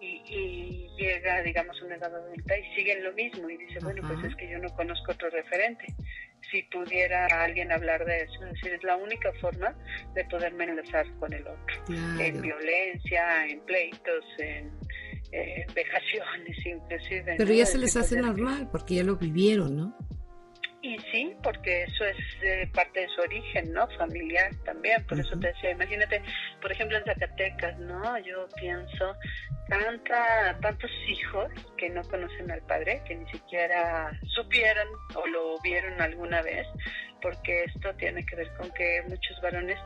y, 0.00 0.22
y 0.26 0.88
llega, 1.02 1.42
digamos, 1.42 1.59
a 1.68 1.84
una 1.84 1.96
edad 1.96 2.14
adulta 2.14 2.58
y 2.58 2.74
sigue 2.74 2.92
en 2.92 3.04
lo 3.04 3.12
mismo 3.12 3.48
y 3.50 3.56
dice, 3.56 3.78
bueno, 3.82 4.02
pues 4.06 4.24
es 4.24 4.36
que 4.36 4.48
yo 4.48 4.58
no 4.58 4.68
conozco 4.74 5.12
otro 5.12 5.30
referente. 5.30 5.86
Si 6.50 6.62
pudiera 6.64 7.26
alguien 7.26 7.70
hablar 7.70 8.04
de 8.04 8.22
eso, 8.22 8.44
es 8.46 8.52
decir, 8.54 8.72
es 8.72 8.82
la 8.82 8.96
única 8.96 9.32
forma 9.40 9.74
de 10.14 10.24
poderme 10.24 10.64
enlazar 10.64 11.06
con 11.18 11.32
el 11.32 11.46
otro. 11.46 11.84
En 12.18 12.40
violencia, 12.40 13.46
en 13.46 13.60
pleitos, 13.60 14.24
en, 14.38 14.70
eh, 15.32 15.66
vejaciones 15.74 16.66
inclusive. 16.66 17.34
Pero 17.36 17.52
ya 17.52 17.66
se 17.66 17.78
les 17.78 17.96
hace 17.96 18.20
normal 18.20 18.68
porque 18.72 18.96
ya 18.96 19.04
lo 19.04 19.16
vivieron, 19.16 19.76
¿no? 19.76 19.96
Y 20.82 20.98
sí, 21.12 21.36
porque 21.42 21.82
eso 21.82 22.04
es 22.06 22.16
eh, 22.42 22.70
parte 22.72 23.00
de 23.00 23.08
su 23.08 23.20
origen, 23.20 23.72
¿no? 23.72 23.86
Familiar 23.98 24.50
también. 24.64 25.04
Por 25.06 25.20
eso 25.20 25.38
te 25.38 25.48
decía, 25.48 25.72
imagínate, 25.72 26.22
por 26.62 26.72
ejemplo, 26.72 26.96
en 26.96 27.04
Zacatecas, 27.04 27.78
¿no? 27.80 28.16
Yo 28.18 28.48
pienso 28.56 29.14
tanta, 29.68 30.58
tantos 30.60 30.90
hijos 31.06 31.50
que 31.76 31.90
no 31.90 32.02
conocen 32.04 32.50
al 32.50 32.62
padre, 32.62 33.02
que 33.06 33.14
ni 33.14 33.30
siquiera 33.30 34.10
supieron 34.34 34.88
o 35.14 35.26
lo 35.26 35.60
vieron 35.62 36.00
alguna 36.00 36.40
vez, 36.40 36.66
porque 37.20 37.64
esto 37.64 37.94
tiene 37.96 38.24
que 38.24 38.36
ver 38.36 38.48
con 38.56 38.70
que 38.72 39.02
muchos 39.06 39.38
varones 39.42 39.78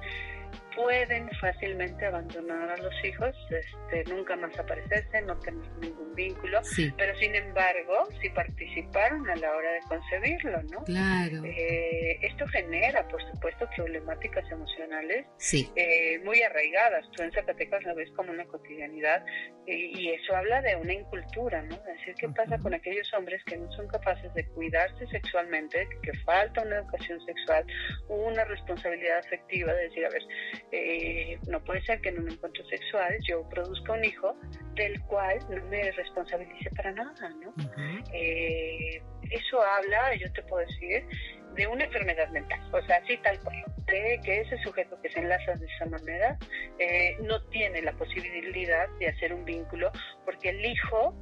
pueden 0.75 1.28
fácilmente 1.40 2.07
abandonar 2.07 2.71
a 2.71 2.76
los 2.76 2.93
hijos, 3.04 3.35
este, 3.50 4.12
nunca 4.12 4.37
más 4.37 4.57
aparecerse, 4.59 5.23
no 5.23 5.38
tener 5.40 5.66
ningún 5.81 6.14
vínculo, 6.14 6.61
pero 6.97 7.16
sin 7.19 7.35
embargo, 7.35 8.09
si 8.21 8.28
participaron 8.31 9.28
a 9.28 9.37
la 9.37 9.54
hora 9.54 9.73
de 9.73 9.81
concebirlo, 9.88 10.62
¿no? 10.64 10.85
Claro. 10.85 11.43
Eh, 11.45 12.19
esto 12.23 12.47
genera, 12.49 13.07
por 13.09 13.23
supuesto, 13.31 13.69
problemáticas 13.76 14.50
emocionales 14.50 15.26
sí. 15.37 15.71
eh, 15.76 16.21
muy 16.25 16.43
arraigadas. 16.43 17.04
Tú 17.12 17.23
en 17.23 17.33
Zacatecas 17.33 17.83
lo 17.85 17.95
ves 17.95 18.11
como 18.16 18.33
una 18.33 18.45
cotidianidad 18.47 19.25
y, 19.66 20.11
eso 20.14 20.37
habla 20.37 20.61
de 20.61 20.76
una 20.76 20.93
incultura, 20.93 21.62
¿no? 21.62 21.75
Es 21.75 21.99
decir, 21.99 22.14
¿qué 22.19 22.28
pasa 22.28 22.59
con 22.59 22.75
aquellos 22.75 23.12
hombres 23.14 23.43
que 23.45 23.57
no 23.57 23.71
son 23.73 23.88
capaces 23.88 24.33
de 24.35 24.47
cuidarse 24.49 25.07
sexualmente, 25.07 25.88
que 26.02 26.12
falta 26.21 26.62
una 26.62 26.76
educación 26.76 27.21
sexual, 27.25 27.64
una 28.09 28.45
responsabilidad 28.45 29.19
afectiva 29.19 29.73
de 29.73 29.83
decir, 29.85 30.04
a 30.04 30.11
ver, 30.11 30.23
eh, 30.76 31.38
no 31.47 31.62
puede 31.62 31.81
ser 31.83 32.00
que 32.00 32.09
en 32.09 32.19
un 32.19 32.31
encuentro 32.31 32.64
sexual 32.66 33.16
yo 33.23 33.49
produzca 33.49 33.93
un 33.93 34.04
hijo 34.04 34.37
del 34.75 35.00
cual 35.02 35.38
no 35.49 35.64
me 35.66 35.93
responsabilice 35.93 36.69
para 36.71 36.90
nada, 36.90 37.28
¿no? 37.40 37.54
Eh, 38.12 39.00
eso 39.31 39.62
habla, 39.62 40.16
yo 40.16 40.33
te 40.33 40.43
puedo 40.43 40.66
decir, 40.66 41.07
de 41.54 41.66
una 41.69 41.85
enfermedad 41.85 42.28
mental, 42.31 42.61
o 42.73 42.83
sea, 42.87 42.97
así 42.97 43.16
tal 43.19 43.38
cual, 43.40 43.62
de 43.87 44.21
que 44.25 44.40
ese 44.40 44.59
sujeto 44.64 45.00
que 45.00 45.11
se 45.11 45.21
enlaza 45.21 45.52
de 45.54 45.66
esa 45.66 45.87
manera 45.87 46.37
eh, 46.81 47.16
no 47.21 47.40
tiene 47.50 47.81
la 47.83 47.93
posibilidad 47.93 48.88
de 48.99 49.09
hacer 49.09 49.33
un 49.33 49.45
vínculo 49.45 49.93
porque 50.25 50.49
el 50.49 50.64
hijo 50.64 51.14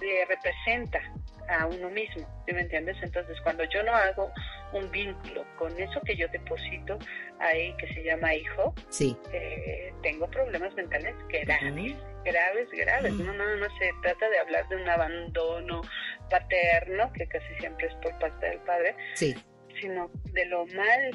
le 0.00 0.24
representa 0.24 1.00
a 1.48 1.66
uno 1.66 1.88
mismo, 1.90 2.26
¿sí 2.46 2.52
me 2.52 2.62
entiendes? 2.62 2.96
Entonces, 3.02 3.40
cuando 3.42 3.64
yo 3.64 3.82
no 3.84 3.94
hago 3.94 4.32
un 4.72 4.90
vínculo 4.90 5.44
con 5.56 5.78
eso 5.78 6.00
que 6.02 6.16
yo 6.16 6.28
deposito 6.28 6.98
ahí, 7.38 7.74
que 7.78 7.92
se 7.94 8.02
llama 8.02 8.34
hijo, 8.34 8.74
sí. 8.88 9.16
Eh, 9.32 9.92
tengo 10.02 10.28
problemas 10.28 10.74
mentales 10.74 11.14
graves, 11.28 11.96
graves, 12.24 12.68
graves. 12.70 13.12
No 13.14 13.32
nada 13.32 13.56
más 13.56 13.70
se 13.78 13.90
trata 14.02 14.28
de 14.28 14.38
hablar 14.38 14.68
de 14.68 14.76
un 14.76 14.88
abandono 14.88 15.82
paterno, 16.30 17.12
que 17.12 17.26
casi 17.28 17.54
siempre 17.60 17.86
es 17.86 17.94
por 17.96 18.18
parte 18.18 18.46
del 18.46 18.58
padre, 18.60 18.94
sí 19.14 19.34
sino 19.80 20.10
de 20.32 20.46
lo 20.46 20.66
mal 20.66 21.10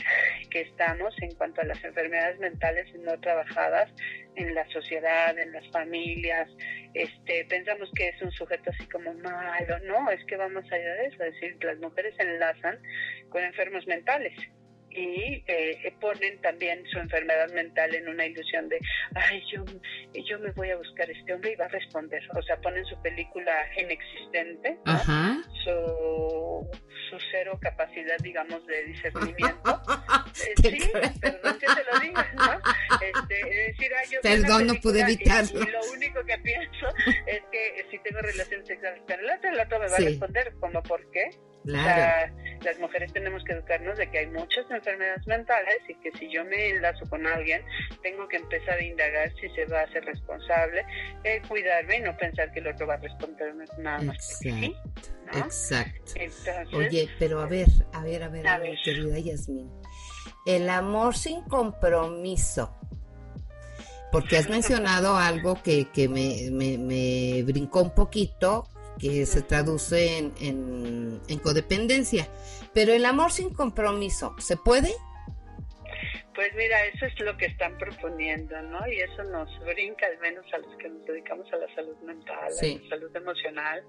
que 0.50 0.62
estamos 0.62 1.14
en 1.22 1.34
cuanto 1.36 1.62
a 1.62 1.66
las 1.66 1.84
enfermedades 1.84 2.40
mentales 2.40 2.88
no 3.00 3.20
trabajadas 3.20 3.92
en 4.36 4.54
la 4.56 4.68
sociedad, 4.70 5.38
en 5.38 5.52
las 5.52 5.68
familias. 5.72 6.50
Este, 6.94 7.46
pensamos 7.46 7.90
que 7.96 8.10
es 8.10 8.22
un 8.22 8.32
sujeto 8.32 8.72
así 8.72 8.86
como 8.88 9.14
malo, 9.14 9.80
no, 9.80 10.10
es 10.12 10.24
que 10.26 10.38
vamos 10.38 10.66
allá 10.72 10.94
de 10.96 11.06
eso, 11.08 11.24
es 11.24 11.34
decir, 11.34 11.58
las 11.64 11.78
mujeres 11.80 12.16
se 12.16 12.24
enlazan 12.24 12.80
con 13.30 13.44
enfermos 13.44 13.86
mentales 13.88 14.34
y 14.96 15.44
eh, 15.48 15.94
ponen 16.00 16.40
también 16.42 16.84
su 16.92 17.00
enfermedad 17.00 17.52
mental 17.52 17.94
en 17.96 18.08
una 18.08 18.26
ilusión 18.26 18.70
de, 18.70 18.80
ay, 19.16 19.42
yo, 19.52 19.64
yo 20.26 20.40
me 20.40 20.52
voy 20.52 20.70
a 20.70 20.78
buscar 20.78 21.10
este 21.10 21.34
hombre 21.34 21.54
y 21.54 21.56
va 21.56 21.66
a 21.66 21.70
responder. 21.70 22.22
O 22.36 22.42
sea, 22.42 22.58
ponen 22.58 22.86
su 22.86 23.02
película 23.02 23.54
inexistente, 23.78 24.78
su, 25.64 26.70
su 27.10 27.18
cero 27.32 27.58
capacidad, 27.62 28.18
digamos, 28.20 28.66
de 28.68 28.84
discernimiento. 28.86 29.82
Eh, 30.44 30.54
sí, 30.58 30.92
perdón 31.22 31.60
que 31.60 31.68
te 31.68 31.84
lo 31.92 32.00
diga, 32.00 32.34
¿no? 32.34 32.60
Este, 33.02 33.36
decir, 33.36 33.92
ay, 33.96 34.08
yo 34.12 34.20
perdón, 34.22 34.68
no 34.68 34.74
pude 34.76 35.02
evitarlo. 35.02 35.62
Y, 35.62 35.72
lo 35.72 35.80
único 35.94 36.26
que 36.26 36.38
pienso 36.40 36.88
es 37.28 37.42
que 37.52 37.86
si 37.92 38.00
tengo 38.00 38.20
relaciones 38.20 38.68
sexuales 38.68 39.02
con 39.04 39.20
el 39.20 39.30
otro, 39.30 39.50
el 39.52 39.60
otro 39.60 39.80
me 39.80 39.88
va 39.88 39.96
a 39.96 40.00
responder, 40.00 40.54
como, 40.60 40.82
¿por 40.82 41.10
qué? 41.12 41.30
Las 42.64 42.80
mujeres 42.80 43.12
tenemos 43.14 43.44
que 43.44 43.54
educarnos 43.54 43.98
de 43.98 44.10
que 44.10 44.20
hay 44.20 44.28
muchas 44.28 44.70
enfermedades 44.70 45.26
mentales 45.28 45.78
y 45.88 45.96
que 45.96 46.12
si 46.18 46.32
yo 46.32 46.44
me 46.46 46.70
enlazo 46.70 47.06
con 47.10 47.26
alguien, 47.28 47.62
tengo 48.02 48.28
que 48.28 48.38
empezar 48.38 48.78
a 48.78 48.84
indagar 48.84 49.32
si 49.40 49.50
se 49.50 49.66
va 49.66 49.82
a 49.82 49.84
hacer 49.84 50.04
responsable, 50.06 50.86
eh, 51.24 51.42
cuidarme 51.48 51.98
y 51.98 52.02
no 52.02 52.16
pensar 52.18 52.52
que 52.52 52.60
el 52.60 52.68
otro 52.68 52.88
va 52.88 52.96
a 52.96 52.98
responder 52.98 53.54
nada 53.78 54.02
más. 54.02 54.42
Exacto. 55.36 56.14
Exacto. 56.16 56.78
Oye, 56.78 57.10
pero 57.20 57.42
a 57.42 57.48
ver, 57.48 57.68
a 57.94 58.04
ver, 58.04 58.24
a 58.24 58.30
ver, 58.30 58.48
a, 58.48 58.58
ver, 58.58 58.78
querida 58.84 59.20
Yasmin. 59.20 59.70
El 60.46 60.70
amor 60.70 61.16
sin 61.16 61.42
compromiso. 61.44 62.78
Porque 64.12 64.38
has 64.38 64.50
mencionado 64.50 65.18
algo 65.18 65.62
que, 65.62 65.90
que 65.92 66.08
me, 66.08 66.50
me, 66.52 66.78
me 66.78 67.44
brincó 67.44 67.82
un 67.82 67.96
poquito 67.96 68.68
que 69.00 69.26
se 69.26 69.42
traduce 69.42 70.18
en, 70.18 71.22
en, 71.28 71.40
codependencia. 71.40 72.28
Pero 72.74 72.94
el 72.94 73.06
amor 73.06 73.32
sin 73.32 73.54
compromiso, 73.54 74.36
¿se 74.40 74.58
puede? 74.58 74.92
Pues 76.36 76.52
mira, 76.56 76.84
eso 76.88 77.06
es 77.06 77.20
lo 77.20 77.38
que 77.38 77.46
están 77.46 77.78
proponiendo, 77.78 78.60
¿no? 78.64 78.88
Y 78.88 79.00
eso 79.02 79.24
nos 79.26 79.48
brinca, 79.66 80.08
al 80.08 80.18
menos 80.18 80.44
a 80.52 80.58
los 80.58 80.76
que 80.78 80.90
nos 80.90 81.06
dedicamos 81.06 81.52
a 81.54 81.58
la 81.58 81.76
salud 81.76 81.96
mental, 82.00 82.36
a 82.38 82.50
la 82.50 82.90
salud 82.90 83.16
emocional, 83.16 83.84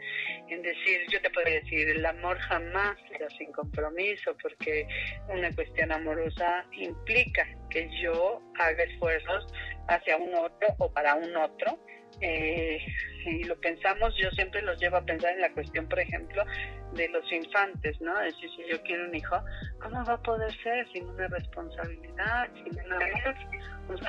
en 0.48 0.60
decir, 0.60 1.06
yo 1.10 1.22
te 1.22 1.30
puedo 1.30 1.50
decir, 1.50 1.88
el 1.88 2.04
amor 2.04 2.38
jamás 2.40 2.98
será 3.08 3.30
sin 3.38 3.50
compromiso, 3.52 4.36
porque 4.42 4.86
una 5.28 5.50
cuestión 5.52 5.90
amorosa 5.90 6.66
implica 6.72 7.46
que 7.70 7.88
yo 8.02 8.42
haga 8.58 8.82
esfuerzos 8.82 9.46
hacia 9.88 10.18
un 10.18 10.34
otro 10.34 10.68
o 10.78 10.92
para 10.92 11.14
un 11.14 11.34
otro, 11.36 11.78
eh, 12.20 12.78
si 13.22 13.44
lo 13.44 13.58
pensamos, 13.60 14.14
yo 14.16 14.30
siempre 14.32 14.62
los 14.62 14.78
llevo 14.78 14.96
a 14.96 15.04
pensar 15.04 15.32
en 15.32 15.40
la 15.40 15.52
cuestión, 15.52 15.88
por 15.88 15.98
ejemplo, 15.98 16.44
de 16.92 17.08
los 17.08 17.30
infantes, 17.32 18.00
¿no? 18.00 18.20
Es 18.20 18.34
decir, 18.34 18.50
si 18.56 18.70
yo 18.70 18.82
quiero 18.82 19.04
un 19.06 19.14
hijo, 19.14 19.36
¿cómo 19.80 20.04
va 20.04 20.14
a 20.14 20.22
poder 20.22 20.52
ser 20.62 20.86
sin 20.92 21.06
una 21.08 21.28
responsabilidad, 21.28 22.48
sin 22.54 22.80
una... 22.84 22.98
Pues, 23.86 24.00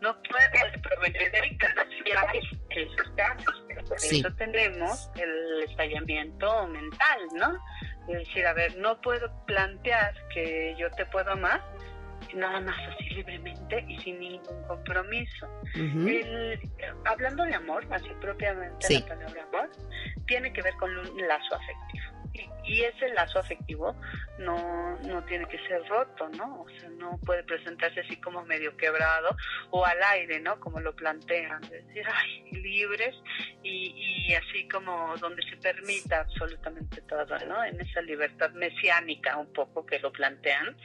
no 0.00 0.20
puede 0.22 0.78
proveer 0.78 1.30
de 1.30 2.82
esos 2.82 3.08
casos, 3.16 3.64
por 3.88 3.96
eso 3.96 4.34
tenemos 4.36 5.10
el 5.16 5.62
estallamiento 5.62 6.66
mental, 6.66 7.20
¿no? 7.36 7.58
Es 8.08 8.26
decir, 8.26 8.46
a 8.46 8.52
ver, 8.52 8.76
no 8.78 9.00
puedo 9.00 9.30
plantear 9.46 10.12
que 10.34 10.74
yo 10.76 10.90
te 10.92 11.06
puedo 11.06 11.30
amar 11.30 11.62
nada 12.34 12.60
más 12.60 12.76
así 12.88 13.10
libremente 13.10 13.84
y 13.88 13.98
sin 14.00 14.18
ningún 14.18 14.62
compromiso. 14.66 15.48
hablando 17.04 17.44
de 17.44 17.54
amor, 17.54 17.86
así 17.90 18.08
propiamente 18.20 19.00
la 19.00 19.06
palabra 19.06 19.42
amor, 19.44 19.70
tiene 20.26 20.52
que 20.52 20.62
ver 20.62 20.74
con 20.74 20.96
un 20.96 21.28
lazo 21.28 21.54
afectivo. 21.54 22.22
Y, 22.64 22.82
ese 22.82 23.08
lazo 23.10 23.40
afectivo 23.40 23.94
no, 24.38 24.96
no 25.00 25.22
tiene 25.24 25.46
que 25.46 25.58
ser 25.66 25.84
roto, 25.88 26.28
¿no? 26.30 26.62
O 26.62 26.68
sea, 26.70 26.88
no 26.90 27.18
puede 27.18 27.42
presentarse 27.42 28.00
así 28.00 28.16
como 28.16 28.44
medio 28.44 28.74
quebrado 28.76 29.36
o 29.70 29.84
al 29.84 30.02
aire, 30.02 30.40
¿no? 30.40 30.58
Como 30.58 30.80
lo 30.80 30.94
plantean, 30.94 31.62
es 31.64 31.86
decir, 31.88 32.06
ay, 32.10 32.50
libres 32.52 33.14
y, 33.62 34.26
y 34.28 34.34
así 34.34 34.66
como 34.68 35.14
donde 35.18 35.42
se 35.42 35.56
permita 35.56 36.20
absolutamente 36.20 37.02
todo, 37.02 37.36
¿no? 37.46 37.62
En 37.64 37.78
esa 37.80 38.00
libertad 38.00 38.50
mesiánica 38.52 39.36
un 39.36 39.52
poco 39.52 39.84
que 39.84 39.98
lo 39.98 40.10
plantean, 40.12 40.76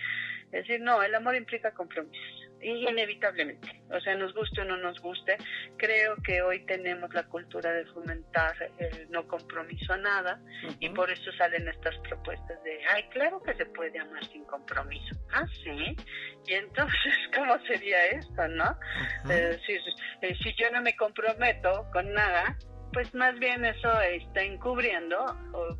es 0.52 0.68
decir, 0.68 0.82
no, 0.82 1.04
el 1.04 1.14
amor 1.14 1.36
implica 1.36 1.72
compromiso, 1.74 2.16
inevitablemente. 2.62 3.82
O 3.92 4.00
sea, 4.00 4.16
nos 4.16 4.34
guste 4.34 4.62
o 4.62 4.66
no 4.66 4.78
nos 4.78 5.00
guste, 5.00 5.38
creo 5.78 6.16
que 6.24 6.42
hoy 6.42 6.66
tenemos 6.66 7.14
la 7.14 7.24
cultura 7.24 7.72
de 7.72 7.86
fomentar 7.86 8.56
el 8.78 9.10
no 9.12 9.28
compromiso 9.28 9.94
a 9.94 9.98
nada 9.98 10.42
y 10.80 10.90
por 10.90 11.12
eso 11.12 11.32
salen 11.38 11.68
estas 11.68 11.96
propuestas 12.00 12.62
de, 12.64 12.80
ay, 12.94 13.04
claro 13.10 13.42
que 13.44 13.54
se 13.56 13.66
puede 13.66 14.00
amar 14.00 14.26
sin 14.26 14.46
compromiso. 14.46 15.16
Ah, 15.32 15.46
sí. 15.64 15.96
Y 16.48 16.54
entonces, 16.54 17.14
¿cómo 17.36 17.60
sería 17.66 18.06
esto, 18.08 18.48
no? 18.48 18.78
Es 19.24 19.58
decir, 19.58 19.82
eh, 20.22 20.36
si 20.42 20.54
yo 20.56 20.72
no 20.72 20.82
me 20.82 20.96
comprometo 20.96 21.88
con 21.92 22.12
nada, 22.14 22.58
pues 22.94 23.14
más 23.14 23.38
bien 23.40 23.66
eso 23.66 24.02
está 24.02 24.42
encubriendo 24.42 25.36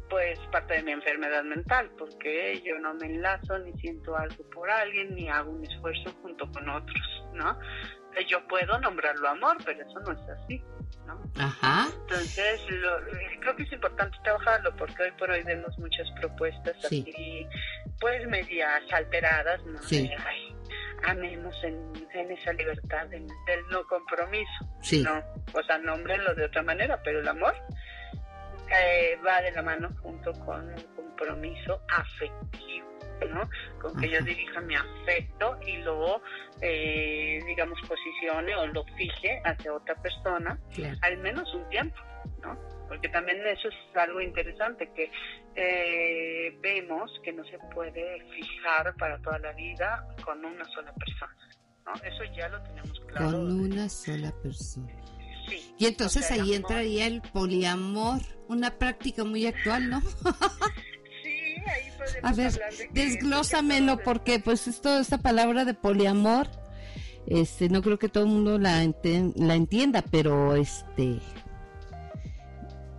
pues 0.10 0.40
parte 0.52 0.76
de 0.76 0.84
mi 0.84 0.92
enfermedad 0.92 1.44
mental, 1.44 1.90
porque 1.98 2.62
yo 2.66 2.78
no 2.80 2.94
me 2.96 3.08
enlazo 3.08 3.58
ni 3.60 3.74
siento 3.80 4.16
algo 4.16 4.44
por 4.52 4.70
alguien 4.70 5.16
ni 5.16 5.30
hago 5.30 5.52
un 5.52 5.64
esfuerzo 5.66 6.12
junto 6.22 6.50
con 6.52 6.70
otros, 6.70 7.26
¿no? 7.34 7.58
Yo 8.28 8.46
puedo 8.48 8.80
nombrarlo 8.80 9.30
amor, 9.30 9.58
pero 9.64 9.82
eso 9.82 10.00
no 10.00 10.12
es 10.12 10.30
así, 10.30 10.64
¿no? 11.06 11.22
Ajá. 11.40 11.88
Entonces, 12.02 12.62
creo 13.42 13.56
que 13.56 13.64
es 13.64 13.72
importante 13.72 14.18
trabajarlo 14.24 14.76
porque 14.76 15.04
hoy 15.04 15.12
por 15.20 15.30
hoy 15.30 15.44
vemos 15.44 15.78
muchas 15.78 16.10
propuestas 16.20 16.76
así, 16.84 17.48
pues 18.00 18.28
medias 18.28 18.84
alteradas, 18.92 19.64
¿no? 19.66 19.82
Sí 19.84 20.10
amemos 21.04 21.56
en, 21.64 21.92
esa 22.32 22.54
libertad 22.54 23.08
del 23.08 23.28
no 23.72 23.86
compromiso. 23.88 24.68
Sí. 24.82 25.04
No, 25.04 25.24
o 25.54 25.64
sea, 25.64 25.78
nómbrenlo 25.78 26.34
de 26.36 26.46
otra 26.46 26.64
manera, 26.64 27.02
pero 27.04 27.20
el 27.20 27.28
amor 27.28 27.56
eh, 28.70 29.18
va 29.26 29.42
de 29.42 29.52
la 29.52 29.62
mano 29.62 29.90
junto 30.02 30.34
con 30.34 30.70
un 30.70 30.84
compromiso 30.96 31.82
afectivo. 31.90 32.88
¿no? 33.34 33.50
Con 33.82 34.00
que 34.00 34.10
yo 34.10 34.22
dirija 34.22 34.62
mi 34.62 34.76
afecto 34.76 35.58
y 35.66 35.78
luego, 35.78 36.22
eh, 36.62 37.40
digamos, 37.48 37.80
posicione 37.88 38.56
o 38.56 38.68
lo 38.68 38.84
fije 38.96 39.42
hacia 39.44 39.74
otra 39.74 39.96
persona, 39.96 40.60
al 41.02 41.18
menos 41.18 41.52
un 41.56 41.68
tiempo, 41.70 41.98
¿no? 42.44 42.77
Porque 42.88 43.10
también 43.10 43.46
eso 43.46 43.68
es 43.68 43.76
algo 43.96 44.22
interesante, 44.22 44.90
que 44.96 45.12
eh, 45.56 46.58
vemos 46.62 47.12
que 47.24 47.34
no 47.34 47.44
se 47.46 47.60
puede 47.74 48.24
fijar 48.32 48.96
para 48.96 49.20
toda 49.22 49.40
la 49.40 49.52
vida 49.54 50.08
con 50.24 50.44
una 50.44 50.66
sola 50.66 50.94
persona, 50.94 51.36
¿no? 51.86 51.94
Eso 51.96 52.24
ya 52.36 52.50
lo 52.50 52.62
tenemos 52.64 53.00
claro. 53.08 53.32
Con 53.32 53.60
una 53.60 53.90
sola 53.90 54.34
persona. 54.42 54.94
Sí, 55.50 55.74
y 55.78 55.86
entonces 55.86 56.30
ahí 56.32 56.54
entraría 56.54 57.08
el 57.08 57.22
poliamor, 57.22 58.22
una 58.48 58.72
práctica 58.72 59.24
muy 59.24 59.46
actual, 59.46 59.90
¿no? 59.90 60.02
A 62.24 62.34
ver, 62.34 62.54
desglósamelo 62.92 63.98
porque 63.98 64.40
pues 64.40 64.68
esto, 64.68 65.00
esta 65.00 65.18
palabra 65.18 65.66
de 65.66 65.74
poliamor, 65.74 66.48
este, 67.28 67.70
no 67.70 67.82
creo 67.82 68.00
que 68.00 68.10
todo 68.10 68.24
el 68.24 68.30
mundo 68.30 68.58
la, 68.58 68.84
la 69.36 69.56
entienda, 69.56 70.04
pero 70.10 70.56
este... 70.56 71.20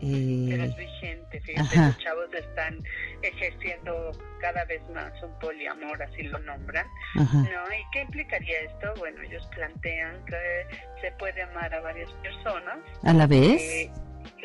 Eh, 0.01 0.65
es 0.65 0.77
vigente, 0.77 1.41
fíjate, 1.41 1.77
los 1.77 1.99
chavos 1.99 2.33
están 2.33 2.79
ejerciendo 3.23 4.13
cada 4.41 4.65
vez 4.67 4.81
más 4.95 5.13
un 5.23 5.37
poliamor, 5.41 6.01
así 6.03 6.23
lo 6.23 6.39
nombran, 6.41 6.87
¿no? 7.15 7.25
¿Y 7.25 7.91
qué 7.93 8.03
implicaría 8.03 8.61
esto? 8.61 8.95
Bueno, 8.99 9.21
ellos 9.23 9.45
plantean 9.55 10.25
que 10.27 10.67
se 11.01 11.11
puede 11.13 11.43
amar 11.43 11.75
a 11.75 11.81
varias 11.81 12.11
personas. 12.23 12.79
¿A 13.03 13.13
la 13.13 13.27
vez? 13.27 13.61
Eh, 13.61 13.91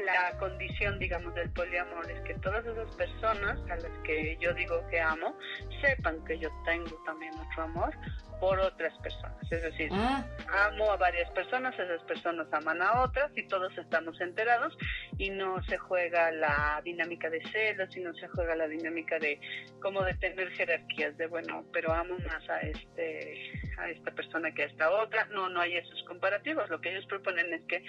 la 0.01 0.37
condición, 0.39 0.99
digamos, 0.99 1.33
del 1.35 1.49
poliamor 1.51 2.09
es 2.09 2.19
que 2.21 2.33
todas 2.35 2.65
esas 2.65 2.93
personas 2.95 3.59
a 3.69 3.75
las 3.75 3.91
que 4.03 4.37
yo 4.39 4.53
digo 4.53 4.85
que 4.89 4.99
amo 4.99 5.37
sepan 5.81 6.23
que 6.25 6.39
yo 6.39 6.49
tengo 6.65 7.01
también 7.05 7.33
otro 7.35 7.63
amor 7.63 7.93
por 8.39 8.59
otras 8.59 8.93
personas. 8.99 9.37
Es 9.49 9.61
decir, 9.61 9.89
ah. 9.93 10.25
amo 10.67 10.91
a 10.91 10.97
varias 10.97 11.29
personas, 11.31 11.73
esas 11.79 12.03
personas 12.03 12.47
aman 12.51 12.81
a 12.81 13.03
otras 13.03 13.31
y 13.35 13.47
todos 13.47 13.71
estamos 13.77 14.19
enterados 14.19 14.77
y 15.17 15.29
no 15.29 15.63
se 15.63 15.77
juega 15.77 16.31
la 16.31 16.81
dinámica 16.83 17.29
de 17.29 17.41
celos 17.51 17.95
y 17.95 18.01
no 18.01 18.13
se 18.15 18.27
juega 18.27 18.55
la 18.55 18.67
dinámica 18.67 19.17
de 19.19 19.39
como 19.81 20.03
de 20.03 20.13
tener 20.15 20.49
jerarquías 20.51 21.15
de 21.17 21.27
bueno, 21.27 21.63
pero 21.71 21.93
amo 21.93 22.17
más 22.27 22.49
a 22.49 22.59
este 22.61 23.51
a 23.77 23.89
esta 23.89 24.11
persona 24.11 24.53
que 24.53 24.63
a 24.63 24.65
esta 24.65 24.91
otra. 24.91 25.25
No, 25.31 25.49
no 25.49 25.61
hay 25.61 25.77
esos 25.77 26.03
comparativos. 26.03 26.69
Lo 26.69 26.81
que 26.81 26.91
ellos 26.91 27.05
proponen 27.05 27.53
es 27.53 27.61
que 27.63 27.83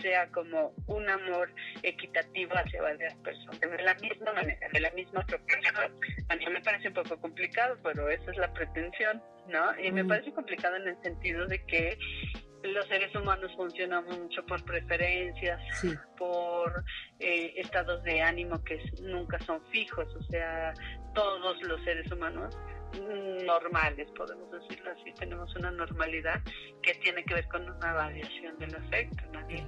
sea 0.00 0.28
como 0.30 0.74
un 0.86 1.08
amor 1.08 1.49
equitativo 1.82 2.52
hacia 2.54 2.82
varias 2.82 3.14
personas, 3.16 3.60
de 3.60 3.82
la 3.82 3.94
misma 3.94 4.32
manera, 4.32 4.68
de 4.72 4.80
la 4.80 4.90
misma 4.90 5.24
proporción. 5.26 5.76
A 6.28 6.36
mí 6.36 6.46
me 6.50 6.60
parece 6.60 6.88
un 6.88 6.94
poco 6.94 7.20
complicado, 7.20 7.78
pero 7.82 8.08
esa 8.08 8.30
es 8.30 8.36
la 8.36 8.52
pretensión, 8.52 9.22
¿no? 9.48 9.78
Y 9.80 9.92
me 9.92 10.04
parece 10.04 10.32
complicado 10.32 10.76
en 10.76 10.88
el 10.88 11.02
sentido 11.02 11.46
de 11.46 11.64
que 11.66 11.98
los 12.62 12.86
seres 12.88 13.14
humanos 13.14 13.50
funcionan 13.56 14.04
mucho 14.04 14.44
por 14.44 14.62
preferencias, 14.64 15.60
por 16.18 16.84
eh, 17.18 17.54
estados 17.56 18.02
de 18.04 18.20
ánimo 18.20 18.62
que 18.64 18.78
nunca 19.02 19.38
son 19.40 19.64
fijos, 19.70 20.14
o 20.14 20.22
sea, 20.24 20.74
todos 21.14 21.62
los 21.62 21.82
seres 21.84 22.10
humanos 22.12 22.56
normales, 23.44 24.08
podemos 24.16 24.50
decirlo 24.50 24.90
así, 24.92 25.12
tenemos 25.18 25.54
una 25.56 25.70
normalidad 25.70 26.40
que 26.82 26.94
tiene 26.94 27.24
que 27.24 27.34
ver 27.34 27.48
con 27.48 27.68
una 27.68 27.92
variación 27.92 28.58
del 28.58 28.74
afecto. 28.74 29.22
Nadie, 29.32 29.64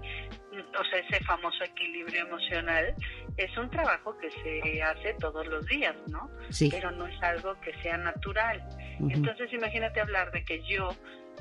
o 0.78 0.84
sea, 0.84 0.98
ese 0.98 1.22
famoso 1.24 1.64
equilibrio 1.64 2.26
emocional 2.26 2.94
es 3.36 3.56
un 3.56 3.70
trabajo 3.70 4.16
que 4.18 4.30
se 4.30 4.82
hace 4.82 5.14
todos 5.14 5.46
los 5.46 5.66
días, 5.66 5.96
¿no? 6.08 6.30
Pero 6.70 6.90
no 6.92 7.06
es 7.06 7.22
algo 7.22 7.58
que 7.60 7.72
sea 7.82 7.96
natural. 7.96 8.62
Entonces, 9.00 9.52
imagínate 9.52 10.00
hablar 10.00 10.30
de 10.32 10.44
que 10.44 10.62
yo 10.64 10.90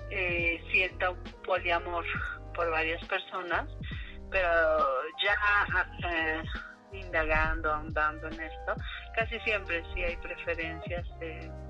eh, 0.10 0.62
sienta 0.72 1.12
un 1.12 1.24
poliamor 1.44 2.06
por 2.54 2.70
varias 2.70 3.04
personas, 3.06 3.68
pero 4.30 4.48
ya 5.24 5.88
eh, 6.10 6.44
indagando, 6.94 7.74
andando 7.74 8.28
en 8.28 8.42
esto, 8.42 8.76
casi 9.16 9.40
siempre 9.42 9.84
sí 9.94 10.04
hay 10.04 10.16
preferencias 10.18 11.08
en 11.22 11.61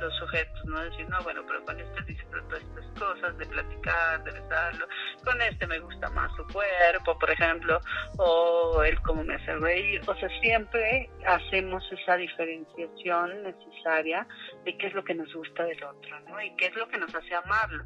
los 0.00 0.14
sujetos, 0.16 0.64
¿no? 0.64 0.80
Decir, 0.80 1.08
no, 1.08 1.22
bueno, 1.22 1.42
pero 1.46 1.64
con 1.64 1.78
este 1.78 2.02
disfruto 2.04 2.56
estas 2.56 2.86
cosas, 2.98 3.36
de 3.38 3.46
platicar, 3.46 4.24
de 4.24 4.32
besarlo, 4.32 4.86
con 5.24 5.40
este 5.42 5.66
me 5.66 5.78
gusta 5.78 6.08
más 6.10 6.30
su 6.36 6.46
cuerpo, 6.52 7.18
por 7.18 7.30
ejemplo, 7.30 7.80
o 8.18 8.82
él 8.82 9.00
como 9.02 9.24
me 9.24 9.34
hace 9.34 9.54
reír, 9.56 10.00
o 10.06 10.14
sea, 10.14 10.28
siempre 10.40 11.10
hacemos 11.26 11.84
esa 11.92 12.16
diferenciación 12.16 13.42
necesaria 13.42 14.26
de 14.64 14.76
qué 14.76 14.86
es 14.86 14.94
lo 14.94 15.04
que 15.04 15.14
nos 15.14 15.32
gusta 15.32 15.64
del 15.64 15.82
otro, 15.84 16.20
¿no? 16.28 16.40
Y 16.42 16.54
qué 16.56 16.66
es 16.66 16.74
lo 16.74 16.88
que 16.88 16.98
nos 16.98 17.14
hace 17.14 17.34
amarlo. 17.34 17.84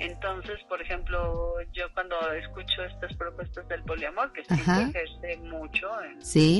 Entonces, 0.00 0.58
por 0.66 0.80
ejemplo, 0.80 1.56
yo 1.72 1.92
cuando 1.92 2.16
escucho 2.32 2.82
estas 2.84 3.14
propuestas 3.16 3.68
del 3.68 3.82
poliamor, 3.84 4.32
que 4.32 4.42
sí 4.44 4.56
se 4.56 4.82
ejerce 4.82 5.36
mucho 5.42 5.90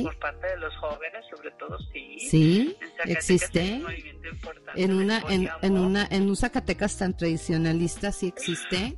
por 0.03 0.19
parte 0.19 0.47
de 0.47 0.59
los 0.59 0.77
jóvenes, 0.77 1.25
sobre 1.35 1.51
todo 1.53 1.79
sí. 1.91 2.19
Sí, 2.21 2.79
existe. 3.07 3.81
En 4.75 4.95
una, 4.95 5.23
en, 5.29 5.49
en, 5.63 5.79
una, 5.79 6.07
en 6.11 6.29
un 6.29 6.37
Zacatecas 6.37 6.99
tan 6.99 7.17
tradicionalista 7.17 8.13
sí 8.13 8.29
existe. 8.29 8.97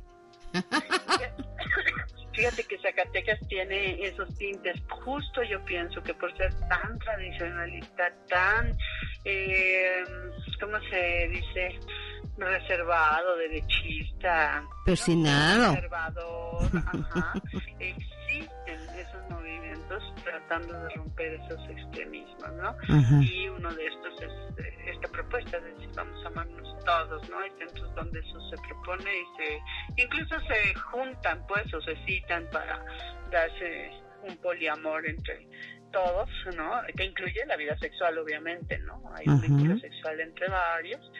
Fíjate 2.33 2.63
que 2.63 2.79
Zacatecas 2.79 3.39
tiene 3.47 4.05
esos 4.05 4.35
tintes. 4.37 4.81
Justo 4.89 5.43
yo 5.43 5.63
pienso 5.65 6.01
que 6.01 6.13
por 6.15 6.35
ser 6.35 6.51
tan 6.67 6.97
tradicionalista, 6.97 8.11
tan, 8.27 8.75
eh, 9.23 10.03
¿cómo 10.59 10.79
se 10.89 11.27
dice? 11.29 11.79
reservado, 12.37 13.37
derechista, 13.37 14.63
persinado, 14.85 15.67
conservador, 15.67 16.69
existen 18.33 18.97
esos 18.97 19.29
movimientos 19.29 20.03
tratando 20.23 20.73
de 20.73 20.89
romper 20.95 21.33
esos 21.33 21.69
extremismos, 21.69 22.53
¿no? 22.53 22.75
Y 23.21 23.47
uno 23.49 23.73
de 23.73 23.85
estos 23.85 24.21
es 24.21 24.65
eh, 24.65 24.91
esta 24.93 25.07
propuesta 25.09 25.59
de 25.59 25.73
decir 25.73 25.89
vamos 25.95 26.23
a 26.25 26.27
amarnos 26.27 26.85
todos, 26.85 27.29
¿no? 27.29 27.39
Hay 27.39 27.51
centros 27.57 27.95
donde 27.95 28.19
eso 28.19 28.39
se 28.49 28.57
propone 28.67 29.09
y 29.11 29.37
se, 29.37 30.03
incluso 30.03 30.39
se 30.47 30.75
juntan, 30.75 31.45
pues, 31.47 31.73
o 31.73 31.81
se 31.81 31.95
citan 32.05 32.47
para 32.51 32.83
darse 33.31 33.91
un 34.27 34.37
poliamor 34.37 35.05
entre 35.05 35.47
todos, 35.91 36.29
¿no? 36.55 36.81
Que 36.95 37.05
incluye 37.05 37.45
la 37.45 37.55
vida 37.55 37.77
sexual, 37.77 38.17
obviamente, 38.17 38.79
¿no? 38.79 39.01
Hay 39.15 39.27
un 39.27 39.41
vínculo 39.41 39.77
sexual 39.79 40.19
entre 40.19 40.47
varios 40.49 41.11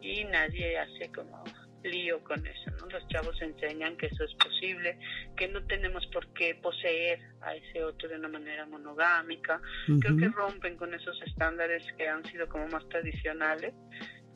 y 0.00 0.24
nadie 0.24 0.78
hace 0.78 1.10
como 1.12 1.42
lío 1.82 2.22
con 2.24 2.46
eso, 2.46 2.70
¿no? 2.80 2.86
Los 2.86 3.06
chavos 3.08 3.40
enseñan 3.40 3.96
que 3.96 4.06
eso 4.06 4.24
es 4.24 4.34
posible, 4.34 4.98
que 5.36 5.48
no 5.48 5.64
tenemos 5.66 6.06
por 6.08 6.26
qué 6.34 6.54
poseer 6.54 7.20
a 7.40 7.54
ese 7.54 7.84
otro 7.84 8.08
de 8.08 8.16
una 8.16 8.28
manera 8.28 8.66
monogámica. 8.66 9.60
Creo 10.00 10.16
que 10.16 10.28
rompen 10.28 10.76
con 10.76 10.94
esos 10.94 11.20
estándares 11.22 11.82
que 11.96 12.08
han 12.08 12.24
sido 12.24 12.48
como 12.48 12.66
más 12.68 12.88
tradicionales. 12.88 13.74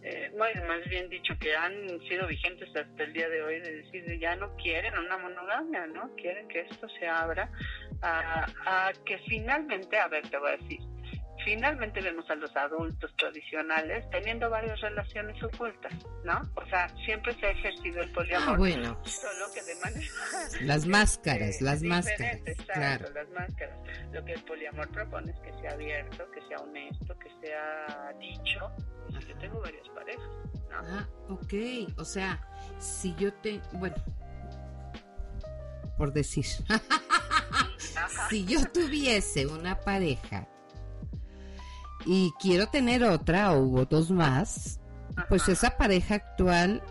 Eh, 0.04 0.32
más 0.36 0.84
bien 0.88 1.08
dicho, 1.08 1.32
que 1.38 1.54
han 1.54 2.00
sido 2.08 2.26
vigentes 2.26 2.68
hasta 2.74 3.04
el 3.04 3.12
día 3.12 3.28
de 3.28 3.40
hoy, 3.42 3.60
de 3.60 3.82
decir, 3.82 4.18
ya 4.18 4.34
no 4.34 4.56
quieren 4.56 4.98
una 4.98 5.16
monogamia, 5.16 5.86
¿no? 5.86 6.12
Quieren 6.16 6.48
que 6.48 6.62
esto 6.62 6.88
se 6.98 7.06
abra 7.06 7.48
a, 8.00 8.46
a 8.66 8.92
que 9.06 9.18
finalmente, 9.28 9.96
a 9.96 10.08
ver, 10.08 10.28
te 10.28 10.38
voy 10.38 10.50
a 10.50 10.56
decir, 10.56 10.80
finalmente 11.44 12.00
vemos 12.00 12.28
a 12.30 12.34
los 12.34 12.54
adultos 12.56 13.14
tradicionales 13.16 14.08
teniendo 14.10 14.48
varias 14.50 14.80
relaciones 14.80 15.42
ocultas, 15.42 15.92
¿no? 16.24 16.40
O 16.54 16.66
sea, 16.66 16.88
siempre 17.04 17.34
se 17.38 17.46
ha 17.46 17.50
ejercido 17.50 18.00
el 18.02 18.12
poliamor. 18.12 18.54
Ah, 18.54 18.56
bueno. 18.56 19.00
Solo 19.04 19.46
que 19.54 19.62
de 19.62 19.74
manera... 19.80 20.12
Las 20.62 20.86
máscaras, 20.86 21.60
las 21.60 21.82
máscaras. 21.82 22.40
Claro. 22.72 23.10
las 23.12 23.28
máscaras. 23.30 23.78
Lo 24.12 24.24
que 24.24 24.32
el 24.32 24.42
poliamor 24.44 24.88
propone 24.90 25.32
es 25.32 25.38
que 25.40 25.52
sea 25.60 25.72
abierto, 25.72 26.30
que 26.30 26.40
sea 26.48 26.58
honesto, 26.58 27.18
que 27.18 27.30
sea 27.40 28.12
dicho. 28.18 28.70
yo 29.26 29.38
tengo 29.38 29.60
varias 29.60 29.88
parejas, 29.88 30.30
¿no? 30.70 30.76
Ah, 30.76 31.08
ok. 31.28 31.98
O 31.98 32.04
sea, 32.04 32.40
si 32.78 33.14
yo 33.16 33.32
te... 33.34 33.60
Bueno, 33.72 33.96
por 35.96 36.12
decir... 36.12 36.44
si 38.28 38.44
yo 38.44 38.60
tuviese 38.72 39.46
una 39.46 39.78
pareja 39.78 40.48
y 42.06 42.32
quiero 42.40 42.66
tener 42.68 43.04
otra 43.04 43.52
o 43.52 43.84
dos 43.86 44.10
más, 44.10 44.80
pues 45.28 45.48
esa 45.48 45.76
pareja 45.76 46.16
actual 46.16 46.82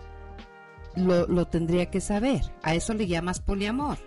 lo, 0.95 1.27
lo, 1.27 1.47
tendría 1.47 1.89
que 1.89 2.01
saber. 2.01 2.41
A 2.63 2.75
eso 2.75 2.93
le 2.93 3.07
llamas 3.07 3.39
poliamor. 3.39 3.97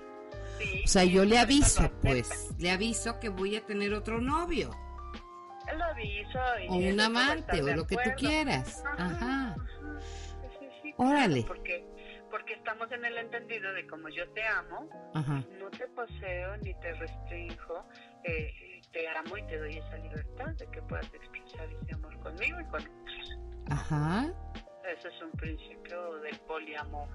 o 0.85 0.87
sea, 0.87 1.05
yo 1.05 1.25
le 1.25 1.39
aviso, 1.39 1.91
pues, 2.03 2.55
le 2.59 2.71
aviso 2.71 3.19
que 3.21 3.29
voy 3.29 3.57
a 3.57 3.65
tener 3.65 3.95
otro 3.95 4.21
novio. 4.21 4.71
Lo 5.77 5.85
aviso. 5.85 6.39
o 6.69 6.77
un 6.77 7.01
amante, 7.01 7.63
o 7.63 7.75
lo 7.75 7.87
que 7.87 7.97
tú 7.97 8.11
quieras. 8.17 8.85
Ajá. 8.99 9.57
Órale. 10.97 11.45
Porque, 11.47 11.85
porque 12.31 12.55
estamos 12.55 12.91
en 12.93 13.05
el 13.05 13.17
entendido 13.19 13.73
de 13.73 13.87
como 13.87 14.09
yo 14.09 14.29
te 14.33 14.45
amo, 14.47 14.89
no 15.15 15.71
te 15.71 15.89
poseo 15.89 16.57
ni 16.59 16.75
te 16.75 16.93
restrinjo, 16.95 17.87
eh, 18.25 18.74
te 18.95 19.09
amo 19.09 19.37
y 19.37 19.43
te 19.43 19.59
doy 19.59 19.77
esa 19.77 19.97
libertad 19.99 20.47
de 20.57 20.67
que 20.69 20.81
puedas 20.83 21.07
expresar 21.07 21.69
ese 21.83 21.95
amor 21.95 22.19
conmigo 22.21 22.61
y 22.61 22.65
con 22.67 22.81
otros. 22.81 23.39
Ajá. 23.69 24.33
Ese 24.97 25.09
es 25.09 25.23
un 25.23 25.33
principio 25.33 26.15
del 26.21 26.39
poliamor. 26.41 27.09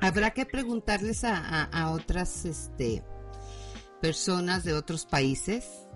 Habrá 0.00 0.30
que 0.32 0.44
preguntarles 0.44 1.24
a, 1.24 1.64
a, 1.64 1.90
otras 1.92 2.44
este, 2.44 3.02
personas 4.00 4.64
de 4.64 4.74
otros 4.74 5.06
países 5.06 5.86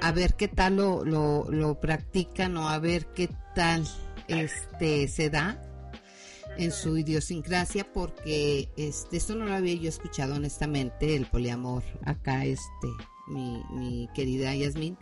a 0.00 0.12
ver 0.12 0.34
qué 0.34 0.46
tal 0.46 0.76
lo, 0.76 1.04
lo, 1.04 1.50
lo, 1.50 1.80
practican 1.80 2.56
o 2.58 2.68
a 2.68 2.78
ver 2.78 3.06
qué 3.06 3.28
tal 3.54 3.84
este 4.28 5.08
se 5.08 5.30
da 5.30 5.60
en 6.58 6.70
su 6.70 6.96
idiosincrasia 6.96 7.92
porque 7.92 8.68
este 8.76 9.16
esto 9.16 9.34
no 9.34 9.46
lo 9.46 9.54
había 9.54 9.74
yo 9.74 9.88
escuchado 9.88 10.36
honestamente 10.36 11.16
el 11.16 11.26
poliamor 11.26 11.82
acá 12.04 12.44
este 12.44 12.88
mi, 13.26 13.62
mi 13.70 14.08
querida 14.14 14.54
Yasmin 14.54 14.96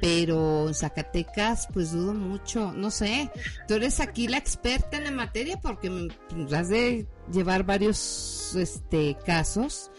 pero 0.00 0.68
en 0.68 0.74
Zacatecas 0.74 1.68
pues 1.72 1.92
dudo 1.92 2.14
mucho 2.14 2.72
no 2.72 2.90
sé 2.90 3.30
tú 3.68 3.74
eres 3.74 4.00
aquí 4.00 4.28
la 4.28 4.38
experta 4.38 4.96
en 4.96 5.04
la 5.04 5.10
materia 5.10 5.60
porque 5.60 6.08
has 6.52 6.68
de 6.68 7.06
llevar 7.32 7.64
varios 7.64 8.54
este 8.56 9.16
casos 9.24 9.90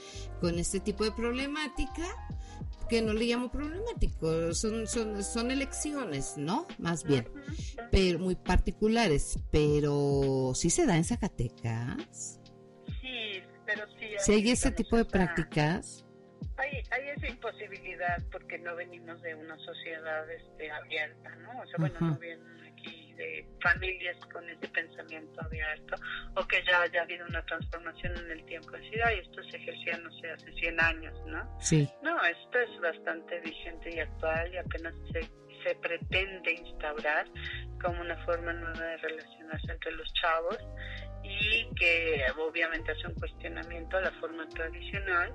con 0.41 0.59
este 0.59 0.79
tipo 0.79 1.03
de 1.03 1.11
problemática 1.11 2.03
que 2.89 3.01
no 3.01 3.13
le 3.13 3.25
llamo 3.25 3.49
problemático, 3.49 4.53
son, 4.53 4.87
son, 4.87 5.23
son 5.23 5.51
elecciones, 5.51 6.33
¿no? 6.37 6.67
Más 6.77 7.03
bien, 7.03 7.27
pero 7.91 8.19
muy 8.19 8.35
particulares, 8.35 9.39
pero 9.51 10.51
sí 10.53 10.69
se 10.69 10.85
da 10.85 10.97
en 10.97 11.03
Zacatecas. 11.03 12.39
Sí, 13.01 13.41
pero 13.65 13.85
sí. 13.97 14.31
Hay, 14.31 14.43
¿Sí 14.43 14.51
ese 14.51 14.71
tipo 14.71 14.97
de 14.97 15.05
prácticas? 15.05 16.02
Hay, 16.57 16.83
hay 16.91 17.09
esa 17.09 17.27
imposibilidad 17.27 18.17
porque 18.31 18.57
no 18.57 18.75
venimos 18.75 19.21
de 19.21 19.35
una 19.35 19.57
sociedad 19.57 20.29
este, 20.29 20.71
abierta, 20.71 21.35
¿no? 21.37 21.61
O 21.61 21.65
sea, 21.65 21.75
bueno, 21.79 21.99
no 21.99 22.17
vienen 22.17 22.63
de 23.15 23.45
familias 23.61 24.17
con 24.31 24.47
ese 24.49 24.67
pensamiento 24.69 25.41
abierto 25.43 25.95
o 26.35 26.45
que 26.47 26.63
ya 26.65 26.81
haya 26.81 27.03
habido 27.03 27.25
una 27.27 27.43
transformación 27.45 28.17
en 28.17 28.31
el 28.31 28.45
tiempo. 28.45 28.71
Decir, 28.71 29.01
ay, 29.03 29.19
esto 29.19 29.43
se 29.43 29.57
ejercía, 29.57 29.97
no 29.97 30.11
sé, 30.19 30.31
hace 30.31 30.51
100 30.53 30.81
años, 30.81 31.13
¿no? 31.27 31.59
Sí. 31.59 31.89
No, 32.01 32.23
esto 32.23 32.59
es 32.59 32.81
bastante 32.81 33.39
vigente 33.41 33.95
y 33.95 33.99
actual 33.99 34.53
y 34.53 34.57
apenas 34.57 34.93
se, 35.11 35.21
se 35.63 35.75
pretende 35.75 36.53
instaurar 36.53 37.27
como 37.81 38.01
una 38.01 38.17
forma 38.25 38.53
nueva 38.53 38.79
de 38.79 38.97
relacionarse 38.97 39.71
entre 39.71 39.91
los 39.91 40.11
chavos 40.13 40.57
y 41.23 41.67
que 41.75 42.25
obviamente 42.37 42.91
hace 42.91 43.07
un 43.07 43.13
cuestionamiento 43.15 43.97
a 43.97 44.01
la 44.01 44.11
forma 44.13 44.47
tradicional 44.49 45.33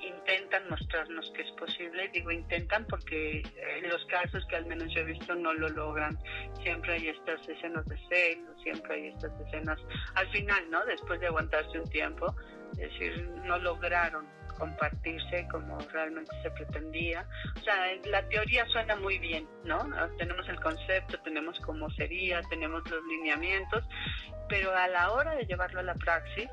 intentan 0.00 0.68
mostrarnos 0.68 1.30
que 1.34 1.42
es 1.42 1.50
posible. 1.52 2.08
Digo 2.12 2.30
intentan 2.30 2.86
porque 2.86 3.42
en 3.76 3.88
los 3.88 4.04
casos 4.06 4.44
que 4.48 4.56
al 4.56 4.66
menos 4.66 4.92
yo 4.94 5.00
he 5.00 5.04
visto 5.04 5.34
no 5.34 5.52
lo 5.52 5.68
logran. 5.68 6.18
Siempre 6.62 6.94
hay 6.94 7.08
estas 7.08 7.46
escenas 7.48 7.84
de 7.86 7.96
sexo, 8.08 8.58
siempre 8.62 8.94
hay 8.94 9.06
estas 9.08 9.32
escenas 9.46 9.78
al 10.14 10.28
final, 10.28 10.70
¿no? 10.70 10.84
Después 10.86 11.20
de 11.20 11.26
aguantarse 11.26 11.78
un 11.78 11.88
tiempo, 11.90 12.34
es 12.72 12.90
decir, 12.90 13.28
no 13.44 13.58
lograron 13.58 14.26
compartirse 14.58 15.46
como 15.50 15.78
realmente 15.92 16.30
se 16.42 16.50
pretendía. 16.50 17.26
O 17.56 17.60
sea, 17.60 17.76
la 18.04 18.26
teoría 18.28 18.66
suena 18.66 18.96
muy 18.96 19.18
bien, 19.18 19.48
¿no? 19.64 19.78
Tenemos 20.16 20.48
el 20.48 20.60
concepto, 20.60 21.20
tenemos 21.22 21.58
cómo 21.60 21.90
sería, 21.90 22.40
tenemos 22.42 22.88
los 22.88 23.02
lineamientos, 23.04 23.84
pero 24.48 24.74
a 24.74 24.88
la 24.88 25.12
hora 25.12 25.34
de 25.34 25.44
llevarlo 25.46 25.80
a 25.80 25.82
la 25.82 25.94
praxis, 25.94 26.48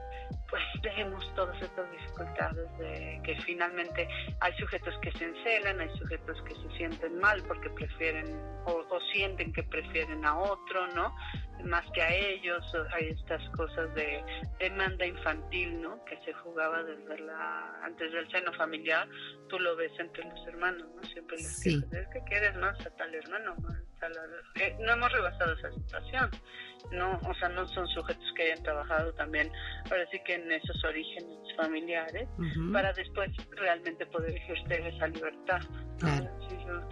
pues 0.51 0.63
vemos 0.83 1.33
todas 1.33 1.59
estas 1.61 1.89
dificultades 1.91 2.77
de 2.77 3.21
que 3.23 3.35
finalmente 3.41 4.07
hay 4.41 4.53
sujetos 4.57 4.93
que 5.01 5.11
se 5.13 5.25
encelan, 5.25 5.79
hay 5.79 5.89
sujetos 5.97 6.41
que 6.43 6.53
se 6.55 6.77
sienten 6.77 7.17
mal 7.19 7.41
porque 7.47 7.69
prefieren 7.69 8.27
o, 8.65 8.85
sienten 9.13 9.51
que 9.53 9.63
prefieren 9.63 10.23
a 10.25 10.37
otro, 10.37 10.87
¿no? 10.93 11.15
Más 11.63 11.85
que 11.93 12.01
a 12.01 12.13
ellos, 12.13 12.63
hay 12.93 13.07
estas 13.09 13.41
cosas 13.51 13.93
de 13.95 14.23
demanda 14.59 15.05
infantil, 15.05 15.81
¿no? 15.81 16.03
Que 16.05 16.17
se 16.25 16.33
jugaba 16.33 16.83
desde 16.83 17.19
la 17.19 17.81
antes 17.83 18.11
del 18.11 18.29
seno 18.29 18.51
familiar, 18.53 19.07
tú 19.47 19.57
lo 19.57 19.75
ves 19.77 19.91
entre 19.99 20.25
los 20.25 20.47
hermanos, 20.47 20.87
¿no? 20.95 21.03
Siempre 21.03 21.37
les 21.37 21.59
sí. 21.59 21.81
es 21.91 22.07
que 22.07 22.23
quieres 22.27 22.55
más 22.57 22.79
a 22.85 22.89
tal 22.91 23.15
hermano, 23.15 23.55
eh, 24.55 24.75
no 24.79 24.93
hemos 24.93 25.11
rebasado 25.11 25.53
esa 25.53 25.71
situación 25.71 26.29
no, 26.91 27.19
o 27.27 27.33
sea, 27.35 27.49
no 27.49 27.67
son 27.67 27.87
sujetos 27.87 28.25
que 28.35 28.43
hayan 28.43 28.63
trabajado 28.63 29.13
también, 29.13 29.51
ahora 29.89 30.05
sí 30.11 30.19
que 30.25 30.35
en 30.35 30.51
esos 30.51 30.83
orígenes 30.83 31.37
familiares, 31.55 32.27
para 32.73 32.91
después 32.93 33.29
realmente 33.51 34.05
poder 34.07 34.35
ejercer 34.35 34.81
esa 34.87 35.07
libertad. 35.07 35.61
yo, 36.01 36.89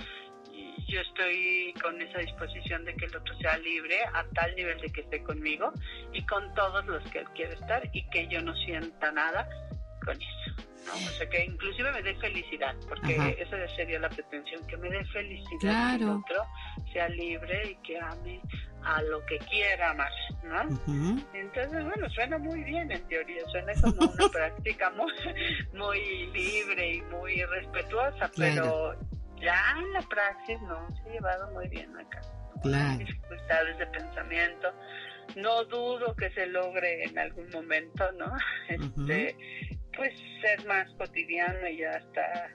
yo 0.88 1.02
estoy 1.02 1.74
con 1.82 2.02
esa 2.02 2.20
disposición 2.20 2.86
de 2.86 2.96
que 2.96 3.06
el 3.06 3.16
otro 3.16 3.36
sea 3.40 3.58
libre 3.58 3.98
a 4.14 4.24
tal 4.36 4.56
nivel 4.56 4.80
de 4.80 4.90
que 4.90 5.02
esté 5.02 5.24
conmigo 5.24 5.72
y 6.14 6.26
con 6.26 6.54
todos 6.54 6.86
los 6.86 7.04
que 7.12 7.20
él 7.20 7.28
quiere 7.36 7.54
estar 7.54 7.90
y 7.92 8.08
que 8.10 8.28
yo 8.28 8.42
no 8.42 8.56
sienta 8.56 9.12
nada 9.12 9.48
con 10.06 10.16
eso. 10.16 10.69
¿No? 10.86 10.94
O 10.94 11.12
sea, 11.18 11.30
que 11.30 11.46
inclusive 11.46 11.92
me 11.92 12.02
dé 12.02 12.16
felicidad, 12.16 12.76
porque 12.88 13.38
esa 13.40 13.68
sería 13.76 14.00
la 14.00 14.10
pretensión, 14.10 14.66
que 14.68 14.78
me 14.78 14.90
dé 14.90 15.04
felicidad 15.06 15.98
que 15.98 16.04
el 16.04 16.10
otro 16.10 16.46
sea 16.94 17.10
libre 17.10 17.72
y 17.72 17.76
que 17.86 18.00
ame 18.00 18.42
a 18.84 19.02
lo 19.04 19.26
que 19.26 19.38
quiera 19.40 19.94
más, 19.94 20.12
¿no? 20.44 20.62
Entonces, 21.34 21.84
bueno, 21.84 22.10
suena 22.12 22.38
muy 22.38 22.64
bien 22.64 22.92
en 22.92 23.06
teoría, 23.08 23.44
suena 23.52 23.74
como 23.82 24.12
una 24.12 24.30
práctica 24.32 24.90
muy, 24.92 25.12
muy 25.74 26.28
libre 26.28 26.94
y 26.96 27.02
muy 27.04 27.44
respetuosa, 27.44 28.32
pero 28.36 28.96
ya 29.42 29.76
en 29.78 29.94
la 29.94 30.02
praxis 30.02 30.62
no 30.62 30.88
se 30.96 31.10
ha 31.10 31.14
llevado 31.14 31.52
muy 31.52 31.68
bien 31.68 31.96
acá. 31.98 32.22
Claro. 32.62 32.98
dificultades 32.98 33.78
de 33.78 33.88
pensamiento. 33.88 34.74
No 35.36 35.64
dudo 35.66 36.16
que 36.16 36.30
se 36.32 36.48
logre 36.48 37.04
en 37.06 37.18
algún 37.18 37.50
momento, 37.52 38.12
¿no? 38.14 38.34
Este, 38.68 39.36
pues 40.00 40.14
ser 40.42 40.66
más 40.66 40.90
cotidiano 40.98 41.68
y 41.68 41.84
hasta 41.84 42.50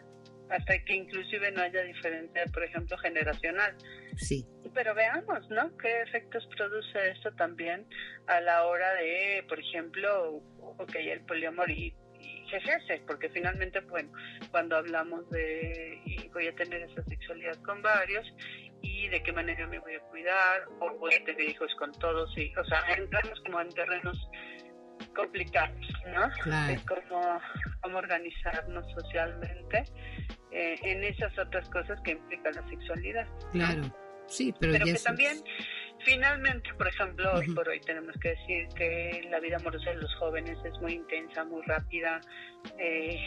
hasta 0.51 0.79
que 0.85 0.95
inclusive 0.95 1.51
no 1.53 1.63
haya 1.63 1.83
diferencia, 1.83 2.45
por 2.53 2.65
ejemplo, 2.65 2.97
generacional. 2.99 3.75
Sí. 4.17 4.47
Pero 4.75 4.95
veamos, 4.95 5.49
¿no? 5.51 5.77
¿Qué 5.79 6.03
efectos 6.03 6.47
produce 6.57 7.11
esto 7.11 7.33
también 7.35 7.87
a 8.27 8.41
la 8.41 8.65
hora 8.67 8.95
de, 8.95 9.45
por 9.49 9.59
ejemplo, 9.59 10.43
ok, 10.79 10.95
el 10.97 11.21
poliamor 11.23 11.71
y, 11.71 11.95
y 12.21 12.55
ejerce? 12.55 13.03
Porque 13.07 13.29
finalmente, 13.31 13.81
bueno, 13.81 14.13
cuando 14.51 14.77
hablamos 14.77 15.29
de 15.31 16.01
y 16.05 16.29
voy 16.29 16.49
a 16.49 16.55
tener 16.55 16.83
esa 16.83 17.03
sexualidad 17.05 17.57
con 17.63 17.83
varios 17.83 18.27
y 18.83 19.09
de 19.09 19.23
qué 19.23 19.33
manera 19.33 19.67
me 19.67 19.79
voy 19.79 19.95
a 19.95 20.01
cuidar 20.01 20.65
o 20.81 20.91
voy 20.99 21.15
a 21.15 21.25
tener 21.25 21.49
hijos 21.49 21.75
con 21.79 21.91
todos 21.93 22.37
y, 22.37 22.55
o 22.57 22.65
sea, 22.65 22.81
entramos 22.97 23.41
como 23.41 23.61
en 23.61 23.71
terrenos 23.71 24.19
complicados, 25.15 25.89
¿no? 26.15 26.31
Claro. 26.43 26.73
De 26.73 26.81
cómo, 26.87 27.41
cómo 27.81 27.99
organizarnos 27.99 28.85
socialmente 28.93 29.85
eh, 30.51 30.79
en 30.83 31.05
esas 31.05 31.37
otras 31.39 31.69
cosas 31.71 32.01
que 32.03 32.13
implica 32.13 32.51
la 32.53 32.69
sexualidad. 32.69 33.27
Claro, 33.53 33.83
sí, 34.27 34.55
pero, 34.61 34.85
que 34.85 34.95
también, 34.95 35.43
finalmente, 36.05 36.73
por 36.75 36.89
ejemplo, 36.89 37.33
hoy 37.35 37.53
por 37.55 37.69
hoy 37.69 37.81
tenemos 37.81 38.15
que 38.21 38.31
decir 38.31 38.69
que 38.77 39.27
la 39.31 39.41
vida 39.41 39.57
amorosa 39.57 39.91
de 39.91 39.97
los 39.97 40.15
jóvenes 40.17 40.59
es 40.65 40.79
muy 40.81 40.93
intensa, 40.93 41.45
muy 41.45 41.63
rápida, 41.63 42.21
eh, 42.79 43.19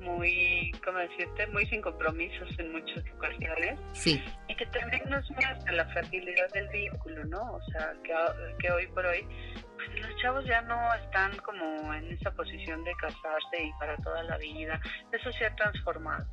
muy, 0.00 0.70
¿cómo 0.84 0.98
decirte? 0.98 1.46
Muy 1.48 1.66
sin 1.66 1.80
compromisos 1.80 2.48
en 2.58 2.72
muchos 2.72 3.02
ocasiones. 3.16 3.80
Sí. 3.92 4.22
Y 4.48 4.54
que 4.54 4.66
también 4.66 5.02
nos 5.08 5.28
muestra 5.30 5.72
la 5.72 5.86
fragilidad 5.86 6.48
del 6.52 6.68
vínculo, 6.68 7.24
¿no? 7.24 7.54
O 7.54 7.62
sea, 7.72 7.94
que, 8.04 8.14
que 8.58 8.70
hoy 8.70 8.86
por 8.88 9.06
hoy 9.06 9.26
los 9.94 10.16
chavos 10.16 10.44
ya 10.44 10.60
no 10.62 10.94
están 10.94 11.36
como 11.38 11.92
en 11.94 12.12
esa 12.12 12.30
posición 12.32 12.82
de 12.84 12.94
casarse 12.96 13.62
y 13.62 13.72
para 13.78 13.96
toda 13.98 14.22
la 14.24 14.36
vida. 14.38 14.80
Eso 15.12 15.32
se 15.32 15.46
ha 15.46 15.54
transformado. 15.54 16.26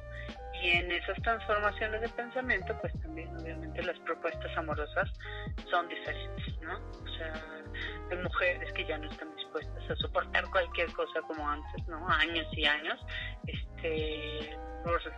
Y 0.62 0.70
en 0.70 0.92
esas 0.92 1.22
transformaciones 1.22 2.02
de 2.02 2.10
pensamiento, 2.10 2.78
pues 2.80 2.94
también 3.02 3.36
obviamente 3.36 3.84
las 3.84 4.00
propuestas 4.00 4.56
amorosas 4.58 5.12
son 5.70 5.88
diferentes, 5.90 6.62
¿no? 6.62 6.78
O 6.78 7.08
sea, 7.18 7.34
de 8.10 8.16
mujeres 8.24 8.72
que 8.74 8.86
ya 8.86 8.98
no 8.98 9.10
están 9.10 9.36
dispuestas 9.36 9.90
a 9.90 9.96
soportar 9.98 10.50
cualquier 10.50 10.92
cosa 10.94 11.22
como 11.28 11.50
antes, 11.50 11.88
¿no? 11.88 12.08
Años 12.08 12.48
y 12.54 12.66
años, 12.66 13.00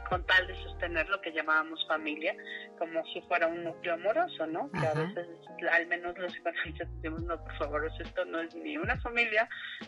con 0.09 0.23
tal 0.25 0.47
de 0.47 0.55
sostener 0.63 1.07
lo 1.09 1.19
que 1.21 1.31
llamábamos 1.31 1.85
familia, 1.87 2.35
como 2.77 3.03
si 3.05 3.21
fuera 3.21 3.47
un 3.47 3.63
núcleo 3.63 3.95
amoroso, 3.95 4.45
¿no? 4.47 4.69
Que 4.71 4.85
a 4.85 4.93
veces, 4.93 5.27
al 5.71 5.87
menos 5.87 6.17
los 6.17 6.31
psicoanalistas 6.33 6.87
decimos, 6.95 7.23
no, 7.23 7.43
por 7.43 7.57
favor, 7.57 7.91
esto 7.99 8.25
no 8.25 8.41
es 8.41 8.55
ni 8.55 8.77
una 8.77 8.99
familia, 9.01 9.47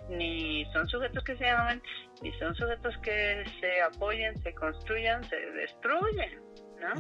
ni 0.10 0.66
son 0.74 0.88
sujetos 0.88 1.24
que 1.24 1.38
se 1.38 1.48
aman, 1.48 1.82
ni 2.22 2.32
son 2.40 2.56
sujetos 2.56 2.98
que 3.00 3.46
se 3.60 3.82
apoyen, 3.82 4.36
se 4.42 4.54
construyan, 4.54 5.24
se 5.26 5.36
destruyen. 5.52 6.42
¿no? 6.80 6.94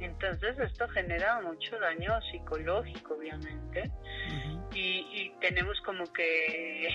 Entonces 0.00 0.58
esto 0.58 0.88
genera 0.88 1.40
mucho 1.42 1.78
daño 1.78 2.20
psicológico, 2.30 3.14
obviamente, 3.14 3.90
y, 4.74 5.06
y, 5.12 5.32
tenemos 5.40 5.80
como 5.80 6.04
que, 6.12 6.88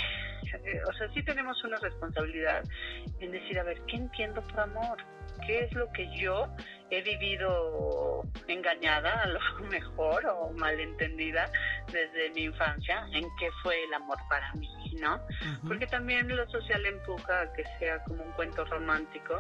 o 0.88 0.94
sea, 0.94 1.08
sí 1.14 1.24
tenemos 1.24 1.64
una 1.64 1.78
responsabilidad 1.78 2.64
en 3.20 3.32
decir, 3.32 3.60
a 3.60 3.64
ver, 3.64 3.80
¿qué 3.88 3.98
entiendo 3.98 4.42
por 4.42 4.60
amor? 4.62 4.98
¿Qué 5.46 5.66
es 5.66 5.74
lo 5.74 5.92
que 5.92 6.08
yo 6.18 6.48
he 6.90 7.02
vivido 7.02 8.24
engañada 8.48 9.24
a 9.24 9.28
lo 9.28 9.40
mejor 9.70 10.26
o 10.26 10.52
malentendida 10.52 11.50
desde 11.92 12.30
mi 12.32 12.44
infancia 12.44 13.06
en 13.14 13.26
qué 13.40 13.50
fue 13.64 13.84
el 13.84 13.94
amor 13.94 14.18
para 14.30 14.52
mí, 14.54 14.70
¿no? 15.00 15.20
Porque 15.68 15.88
también 15.88 16.28
lo 16.28 16.48
social 16.50 16.86
empuja 16.86 17.42
a 17.42 17.54
que 17.54 17.64
sea 17.80 18.04
como 18.04 18.24
un 18.24 18.32
cuento 18.34 18.66
romántico, 18.66 19.40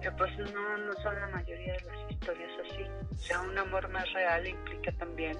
que 0.00 0.10
pues 0.12 0.36
no, 0.38 0.76
no 0.78 0.92
son 1.02 1.14
la 1.14 1.28
mayoría 1.28 1.74
de 1.74 1.84
las 1.84 2.10
historias 2.10 2.50
así. 2.64 2.82
O 3.10 3.18
sea, 3.18 3.40
un 3.40 3.56
amor 3.58 3.88
más 3.90 4.10
real 4.12 4.46
implica 4.46 4.92
también 4.92 5.36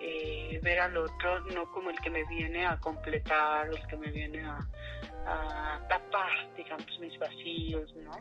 eh, 0.00 0.60
ver 0.62 0.80
al 0.80 0.96
otro 0.96 1.40
no 1.54 1.70
como 1.72 1.90
el 1.90 1.98
que 2.00 2.10
me 2.10 2.24
viene 2.24 2.66
a 2.66 2.78
completar, 2.78 3.68
el 3.68 3.86
que 3.86 3.96
me 3.96 4.10
viene 4.10 4.44
a, 4.44 4.58
a 5.26 5.88
tapar, 5.88 6.30
digamos, 6.56 6.98
mis 7.00 7.18
vacíos, 7.18 7.94
¿no? 7.96 8.12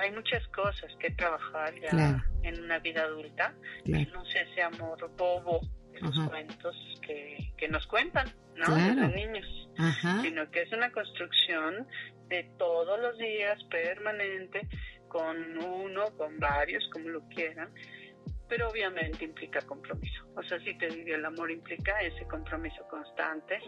hay 0.00 0.10
muchas 0.12 0.46
cosas 0.48 0.90
que 0.98 1.10
trabajar 1.10 1.72
ya 1.80 2.24
en 2.42 2.64
una 2.64 2.78
vida 2.80 3.02
adulta. 3.02 3.54
No 3.84 4.24
sé 4.26 4.42
ese 4.42 4.62
amor 4.62 4.98
bobo 5.16 5.60
de 5.96 6.02
los 6.02 6.28
cuentos 6.28 6.76
que, 7.02 7.52
que, 7.56 7.68
nos 7.68 7.86
cuentan, 7.86 8.28
¿no? 8.54 8.68
Los 8.68 9.14
niños. 9.14 9.46
Sino 10.22 10.50
que 10.50 10.62
es 10.62 10.72
una 10.72 10.90
construcción 10.90 11.86
de 12.28 12.44
todos 12.58 12.98
los 13.00 13.18
días, 13.18 13.62
permanente, 13.64 14.68
con 15.08 15.58
uno, 15.58 16.04
con 16.16 16.38
varios, 16.38 16.88
como 16.92 17.08
lo 17.08 17.22
quieran, 17.28 17.70
pero 18.48 18.68
obviamente 18.68 19.24
implica 19.24 19.60
compromiso. 19.62 20.24
O 20.36 20.42
sea, 20.42 20.58
si 20.60 20.76
te 20.78 20.88
digo, 20.88 21.14
el 21.14 21.24
amor 21.24 21.50
implica 21.50 22.00
ese 22.00 22.26
compromiso 22.26 22.86
constante, 22.88 23.58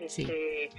ese, 0.00 0.70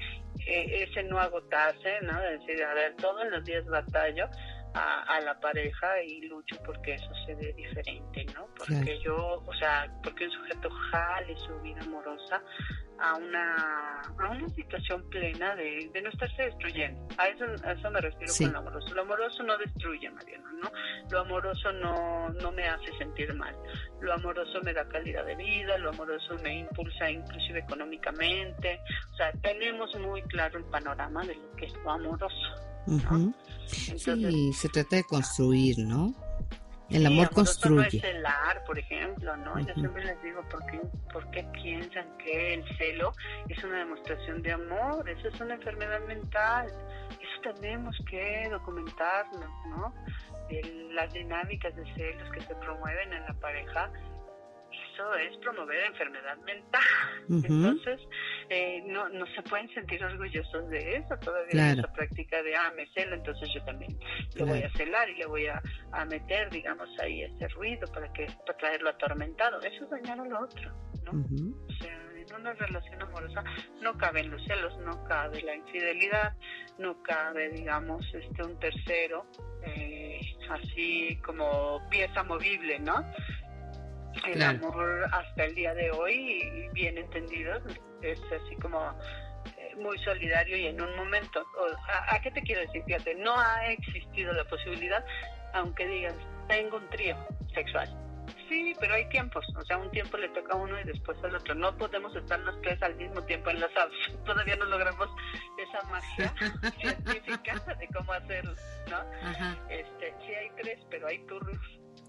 e, 0.45 0.83
ese 0.83 1.03
no 1.03 1.19
agotarse, 1.19 1.99
¿no? 2.01 2.19
decir, 2.21 2.63
a 2.63 2.73
ver, 2.73 2.95
todos 2.95 3.27
los 3.29 3.43
días 3.43 3.65
batallo, 3.65 4.29
a, 4.73 5.19
la 5.21 5.39
pareja 5.39 6.01
y 6.03 6.21
lucho 6.27 6.55
porque 6.65 6.93
eso 6.93 7.11
se 7.25 7.35
ve 7.35 7.53
diferente, 7.53 8.25
¿no? 8.35 8.47
Porque 8.57 8.99
yo, 9.03 9.43
o 9.45 9.53
sea, 9.55 9.91
porque 10.03 10.25
un 10.25 10.31
sujeto 10.31 10.69
jale 10.91 11.35
su 11.37 11.59
vida 11.61 11.81
amorosa 11.81 12.41
a 12.99 13.15
una, 13.15 14.01
a 14.01 14.29
una 14.29 14.49
situación 14.49 15.09
plena 15.09 15.55
de, 15.55 15.89
de 15.93 16.01
no 16.01 16.09
estarse 16.09 16.43
destruyendo. 16.43 17.07
A 17.17 17.27
eso, 17.27 17.45
a 17.63 17.71
eso 17.71 17.91
me 17.91 18.01
refiero 18.01 18.33
con 18.37 18.53
lo 18.53 18.59
amoroso. 18.59 18.93
Lo 18.93 19.01
amoroso 19.01 19.43
no 19.43 19.57
destruye, 19.57 20.09
Mariana, 20.09 20.51
¿no? 20.61 20.71
Lo 21.09 21.19
amoroso 21.21 21.71
no, 21.73 22.29
no 22.29 22.51
me 22.51 22.67
hace 22.67 22.91
sentir 22.97 23.33
mal. 23.33 23.55
Lo 24.01 24.13
amoroso 24.13 24.61
me 24.63 24.73
da 24.73 24.87
calidad 24.87 25.25
de 25.25 25.35
vida, 25.35 25.77
lo 25.77 25.89
amoroso 25.89 26.35
me 26.43 26.59
impulsa 26.59 27.09
inclusive 27.09 27.59
económicamente. 27.59 28.81
O 29.13 29.15
sea, 29.15 29.31
tenemos 29.41 29.93
muy 29.99 30.21
claro 30.23 30.59
el 30.59 30.65
panorama 30.65 31.25
de 31.25 31.35
lo 31.35 31.55
que 31.55 31.65
es 31.65 31.73
lo 31.83 31.91
amoroso 31.91 32.68
sí, 33.67 34.53
se 34.53 34.69
trata 34.69 34.95
de 34.97 35.03
construir, 35.03 35.79
¿no? 35.79 36.13
El 36.89 37.05
amor 37.05 37.29
construye. 37.29 37.75
No 37.75 37.83
es 37.83 38.01
celar, 38.01 38.63
por 38.65 38.79
ejemplo, 38.79 39.37
¿no? 39.37 39.59
Yo 39.59 39.73
siempre 39.75 40.03
les 40.03 40.21
digo, 40.23 40.43
¿por 40.49 40.65
qué, 40.65 40.81
¿por 41.13 41.29
qué 41.29 41.43
piensan 41.53 42.17
que 42.17 42.55
el 42.55 42.77
celo 42.77 43.13
es 43.47 43.63
una 43.63 43.77
demostración 43.77 44.41
de 44.41 44.53
amor? 44.53 45.07
Eso 45.07 45.27
es 45.27 45.39
una 45.39 45.53
enfermedad 45.53 45.99
mental. 46.07 46.67
Eso 47.11 47.53
tenemos 47.53 47.95
que 48.09 48.47
documentarlo, 48.49 49.47
¿no? 49.69 49.93
las 50.93 51.13
dinámicas 51.13 51.75
de 51.75 51.83
celos 51.93 52.31
que 52.31 52.41
se 52.41 52.55
promueven 52.55 53.13
en 53.13 53.23
la 53.23 53.33
pareja 53.35 53.91
es 55.15 55.37
promover 55.37 55.83
enfermedad 55.85 56.37
mental. 56.39 56.81
Entonces, 57.29 57.99
eh, 58.49 58.83
no, 58.85 59.09
no 59.09 59.25
se 59.27 59.41
pueden 59.43 59.69
sentir 59.73 60.03
orgullosos 60.03 60.69
de 60.69 60.97
eso. 60.97 61.17
Todavía 61.19 61.71
esa 61.71 61.91
práctica 61.93 62.41
de, 62.43 62.55
ah, 62.55 62.71
me 62.75 62.87
celo, 62.93 63.15
entonces 63.15 63.49
yo 63.53 63.63
también 63.65 63.97
le 64.35 64.43
voy 64.43 64.61
a 64.61 64.71
celar 64.73 65.09
y 65.09 65.15
le 65.15 65.25
voy 65.25 65.47
a, 65.47 65.61
meter, 66.05 66.49
digamos, 66.49 66.89
ahí 66.99 67.23
ese 67.23 67.47
ruido 67.49 67.87
para 67.91 68.11
que 68.13 68.27
para 68.45 68.57
traerlo 68.57 68.89
atormentado. 68.89 69.59
Eso 69.61 69.83
es 69.83 69.89
dañar 69.89 70.19
a 70.19 70.25
lo 70.25 70.39
otro, 70.41 70.71
¿no? 71.03 71.11
O 71.11 71.73
sea, 71.73 72.09
en 72.15 72.35
una 72.35 72.53
relación 72.53 73.01
amorosa 73.01 73.43
no 73.81 73.97
caben 73.97 74.29
los 74.29 74.43
celos, 74.45 74.77
no 74.79 75.03
cabe 75.05 75.41
la 75.41 75.55
infidelidad, 75.55 76.33
no 76.77 77.01
cabe, 77.03 77.49
digamos, 77.49 78.05
este 78.13 78.43
un 78.43 78.59
tercero, 78.59 79.25
eh, 79.63 80.19
así 80.49 81.17
como 81.23 81.81
pieza 81.89 82.23
movible, 82.23 82.79
¿no? 82.79 83.05
El 84.27 84.41
amor 84.41 85.05
hasta 85.11 85.45
el 85.45 85.55
día 85.55 85.73
de 85.73 85.91
hoy, 85.91 86.69
bien 86.73 86.97
entendido, 86.97 87.59
es 88.01 88.19
así 88.23 88.55
como 88.61 88.79
eh, 89.57 89.75
muy 89.77 89.97
solidario 89.99 90.57
y 90.57 90.67
en 90.67 90.81
un 90.81 90.95
momento, 90.95 91.45
¿a, 92.09 92.19
qué 92.21 92.31
te 92.31 92.41
quiero 92.41 92.61
decir? 92.61 92.83
Fíjate, 92.85 93.15
no 93.15 93.37
ha 93.37 93.67
existido 93.67 94.33
la 94.33 94.43
posibilidad, 94.45 95.03
aunque 95.53 95.87
digas, 95.87 96.15
tengo 96.47 96.77
un 96.77 96.89
trío 96.89 97.15
sexual. 97.53 97.87
Sí, 98.47 98.73
pero 98.79 98.95
hay 98.95 99.07
tiempos, 99.09 99.45
o 99.55 99.65
sea, 99.65 99.77
un 99.77 99.91
tiempo 99.91 100.17
le 100.17 100.29
toca 100.29 100.53
a 100.53 100.55
uno 100.55 100.79
y 100.79 100.83
después 100.83 101.17
al 101.23 101.35
otro. 101.35 101.53
No 101.53 101.75
podemos 101.77 102.15
estar 102.15 102.39
los 102.39 102.59
tres 102.61 102.81
al 102.81 102.95
mismo 102.95 103.23
tiempo 103.23 103.51
enlazados. 103.51 103.93
Todavía 104.25 104.55
no 104.55 104.65
logramos 104.65 105.07
esa 105.57 105.87
magia 105.89 106.33
científica 106.79 107.75
de 107.79 107.87
cómo 107.87 108.13
hacerlo, 108.13 108.55
¿no? 108.89 109.69
Este, 109.69 110.13
sí 110.25 110.33
hay 110.33 110.49
tres, 110.61 110.79
pero 110.89 111.07
hay 111.07 111.19
turnos. 111.25 111.59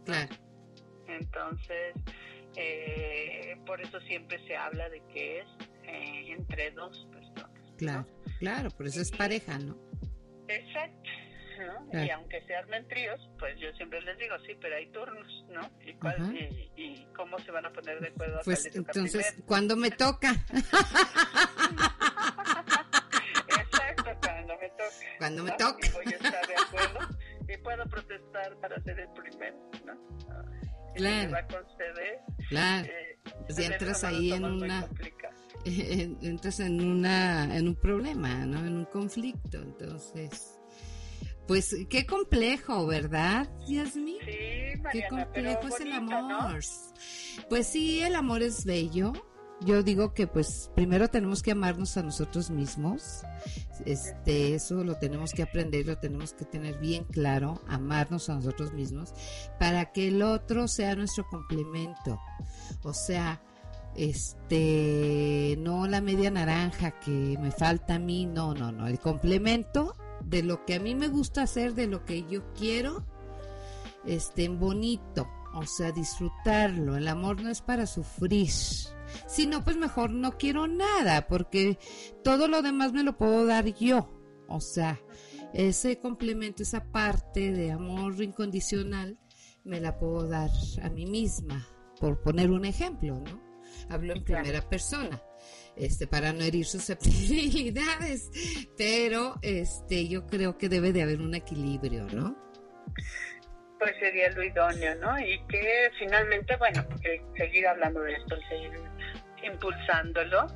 Claro. 0.06 0.49
Entonces, 1.10 1.94
eh, 2.56 3.56
por 3.66 3.80
eso 3.80 4.00
siempre 4.00 4.38
se 4.46 4.56
habla 4.56 4.88
de 4.88 5.02
que 5.12 5.40
es 5.40 5.46
eh, 5.84 6.32
entre 6.32 6.70
dos 6.72 7.06
personas. 7.12 7.50
Claro, 7.78 8.06
claro, 8.38 8.70
por 8.70 8.86
eso 8.86 9.00
es 9.00 9.10
pareja, 9.10 9.58
¿no? 9.58 9.76
Exacto. 10.48 11.10
Y 11.92 12.10
aunque 12.10 12.42
se 12.46 12.54
armen 12.54 12.86
tríos, 12.88 13.20
pues 13.38 13.58
yo 13.60 13.70
siempre 13.72 14.00
les 14.02 14.16
digo, 14.18 14.34
sí, 14.46 14.56
pero 14.60 14.76
hay 14.76 14.86
turnos, 14.92 15.44
¿no? 15.50 15.60
¿Y, 15.84 15.92
cuál, 15.94 16.34
y, 16.76 17.06
cómo 17.14 17.38
se 17.40 17.50
van 17.50 17.66
a 17.66 17.72
poner 17.72 18.00
de 18.00 18.08
acuerdo? 18.08 18.40
Pues 18.44 18.74
entonces, 18.74 19.36
¿cuándo 19.46 19.76
me 19.76 19.90
toca? 19.90 20.30
Exacto, 23.48 24.16
cuando 24.22 24.56
me 24.58 24.68
toca. 24.70 25.16
Cuando 25.18 25.44
me 25.44 25.50
toca. 25.52 25.86
Y 25.86 25.90
voy 25.90 26.06
a 26.06 26.16
estar 26.16 26.46
de 26.46 26.54
acuerdo 26.54 27.00
y 27.48 27.56
puedo 27.58 27.84
protestar 27.86 28.56
para 28.60 28.80
ser 28.82 29.00
el 29.00 29.08
primero, 29.12 29.58
¿no? 29.84 30.59
Claro. 30.94 31.36
Claro. 32.48 32.86
Eh, 32.86 33.18
pues 33.46 33.58
entras 33.58 34.04
ahí 34.04 34.32
en 34.32 34.44
una 34.44 34.88
entras 35.64 36.60
en 36.60 36.80
una 36.80 37.56
en 37.56 37.68
un 37.68 37.74
problema, 37.74 38.46
¿no? 38.46 38.58
En 38.66 38.76
un 38.76 38.84
conflicto, 38.86 39.58
entonces 39.58 40.60
pues 41.46 41.74
qué 41.88 42.06
complejo, 42.06 42.86
¿verdad, 42.86 43.48
Yasmin? 43.66 44.18
Sí, 44.20 44.80
qué 44.92 45.04
complejo 45.08 45.66
es 45.66 45.80
el 45.80 45.92
amor. 45.92 46.60
Pues 47.48 47.66
sí, 47.66 48.02
el 48.02 48.14
amor 48.14 48.42
es 48.42 48.64
bello, 48.64 49.12
yo 49.60 49.82
digo 49.82 50.14
que 50.14 50.26
pues 50.26 50.70
primero 50.74 51.08
tenemos 51.08 51.42
que 51.42 51.52
amarnos 51.52 51.96
a 51.96 52.02
nosotros 52.02 52.50
mismos. 52.50 53.22
Este, 53.84 54.54
eso 54.54 54.84
lo 54.84 54.96
tenemos 54.96 55.32
que 55.32 55.42
aprender, 55.42 55.86
lo 55.86 55.98
tenemos 55.98 56.32
que 56.32 56.44
tener 56.44 56.78
bien 56.78 57.04
claro, 57.04 57.60
amarnos 57.68 58.28
a 58.30 58.34
nosotros 58.34 58.72
mismos 58.72 59.12
para 59.58 59.92
que 59.92 60.08
el 60.08 60.22
otro 60.22 60.68
sea 60.68 60.94
nuestro 60.96 61.26
complemento. 61.28 62.18
O 62.82 62.94
sea, 62.94 63.42
este, 63.94 65.56
no 65.58 65.86
la 65.86 66.00
media 66.00 66.30
naranja 66.30 66.98
que 67.00 67.36
me 67.40 67.50
falta 67.50 67.96
a 67.96 67.98
mí, 67.98 68.26
no, 68.26 68.54
no, 68.54 68.72
no, 68.72 68.86
el 68.86 68.98
complemento 68.98 69.94
de 70.24 70.42
lo 70.42 70.64
que 70.64 70.74
a 70.74 70.80
mí 70.80 70.94
me 70.94 71.08
gusta 71.08 71.42
hacer, 71.42 71.74
de 71.74 71.86
lo 71.86 72.04
que 72.04 72.24
yo 72.28 72.52
quiero, 72.54 73.04
este, 74.06 74.48
bonito, 74.48 75.28
o 75.54 75.66
sea, 75.66 75.92
disfrutarlo. 75.92 76.96
El 76.96 77.08
amor 77.08 77.42
no 77.42 77.50
es 77.50 77.60
para 77.60 77.86
sufrir 77.86 78.50
si 79.26 79.46
no, 79.46 79.64
pues 79.64 79.76
mejor 79.76 80.10
no 80.10 80.38
quiero 80.38 80.66
nada, 80.66 81.26
porque 81.26 81.78
todo 82.24 82.48
lo 82.48 82.62
demás 82.62 82.92
me 82.92 83.02
lo 83.02 83.16
puedo 83.16 83.46
dar 83.46 83.66
yo. 83.66 84.08
O 84.48 84.60
sea, 84.60 85.00
ese 85.54 85.98
complemento, 85.98 86.62
esa 86.62 86.90
parte 86.90 87.52
de 87.52 87.72
amor 87.72 88.20
incondicional, 88.22 89.18
me 89.64 89.80
la 89.80 89.98
puedo 89.98 90.26
dar 90.26 90.50
a 90.82 90.90
mí 90.90 91.06
misma, 91.06 91.66
por 92.00 92.20
poner 92.20 92.50
un 92.50 92.64
ejemplo, 92.64 93.20
¿no? 93.20 93.40
Hablo 93.88 94.14
en 94.14 94.24
primera 94.24 94.68
persona. 94.68 95.22
Este, 95.76 96.06
para 96.06 96.32
no 96.32 96.42
herir 96.42 96.66
susceptibilidades, 96.66 98.30
pero 98.76 99.36
este, 99.40 100.08
yo 100.08 100.26
creo 100.26 100.58
que 100.58 100.68
debe 100.68 100.92
de 100.92 101.02
haber 101.02 101.20
un 101.20 101.34
equilibrio, 101.34 102.06
¿no? 102.06 102.36
pues 103.80 103.96
sería 103.98 104.30
lo 104.30 104.44
idóneo, 104.44 104.94
¿no? 104.96 105.18
Y 105.18 105.40
que 105.46 105.90
finalmente, 105.98 106.54
bueno, 106.56 106.86
seguir 107.36 107.66
hablando 107.66 108.02
de 108.02 108.12
esto, 108.12 108.36
seguir 108.48 108.70
impulsándolo, 109.42 110.46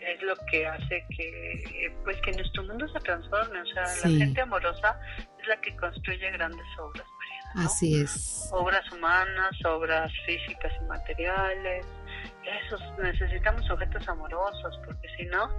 es 0.00 0.22
lo 0.22 0.34
que 0.50 0.66
hace 0.66 1.04
que, 1.16 1.92
pues, 2.04 2.16
que 2.22 2.32
nuestro 2.32 2.62
mundo 2.64 2.86
se 2.88 3.00
transforme. 3.00 3.60
O 3.60 3.66
sea, 3.66 3.82
la 3.82 4.18
gente 4.18 4.40
amorosa 4.40 5.00
es 5.40 5.48
la 5.48 5.60
que 5.60 5.74
construye 5.76 6.30
grandes 6.32 6.66
obras, 6.78 7.06
María. 7.18 7.66
Así 7.66 8.00
es. 8.00 8.48
Obras 8.52 8.90
humanas, 8.92 9.52
obras 9.64 10.12
físicas 10.26 10.72
y 10.80 10.84
materiales. 10.84 11.86
Esos, 12.64 12.80
necesitamos 12.98 13.68
objetos 13.70 14.08
amorosos, 14.08 14.78
porque 14.84 15.06
si 15.16 15.24
no, 15.26 15.50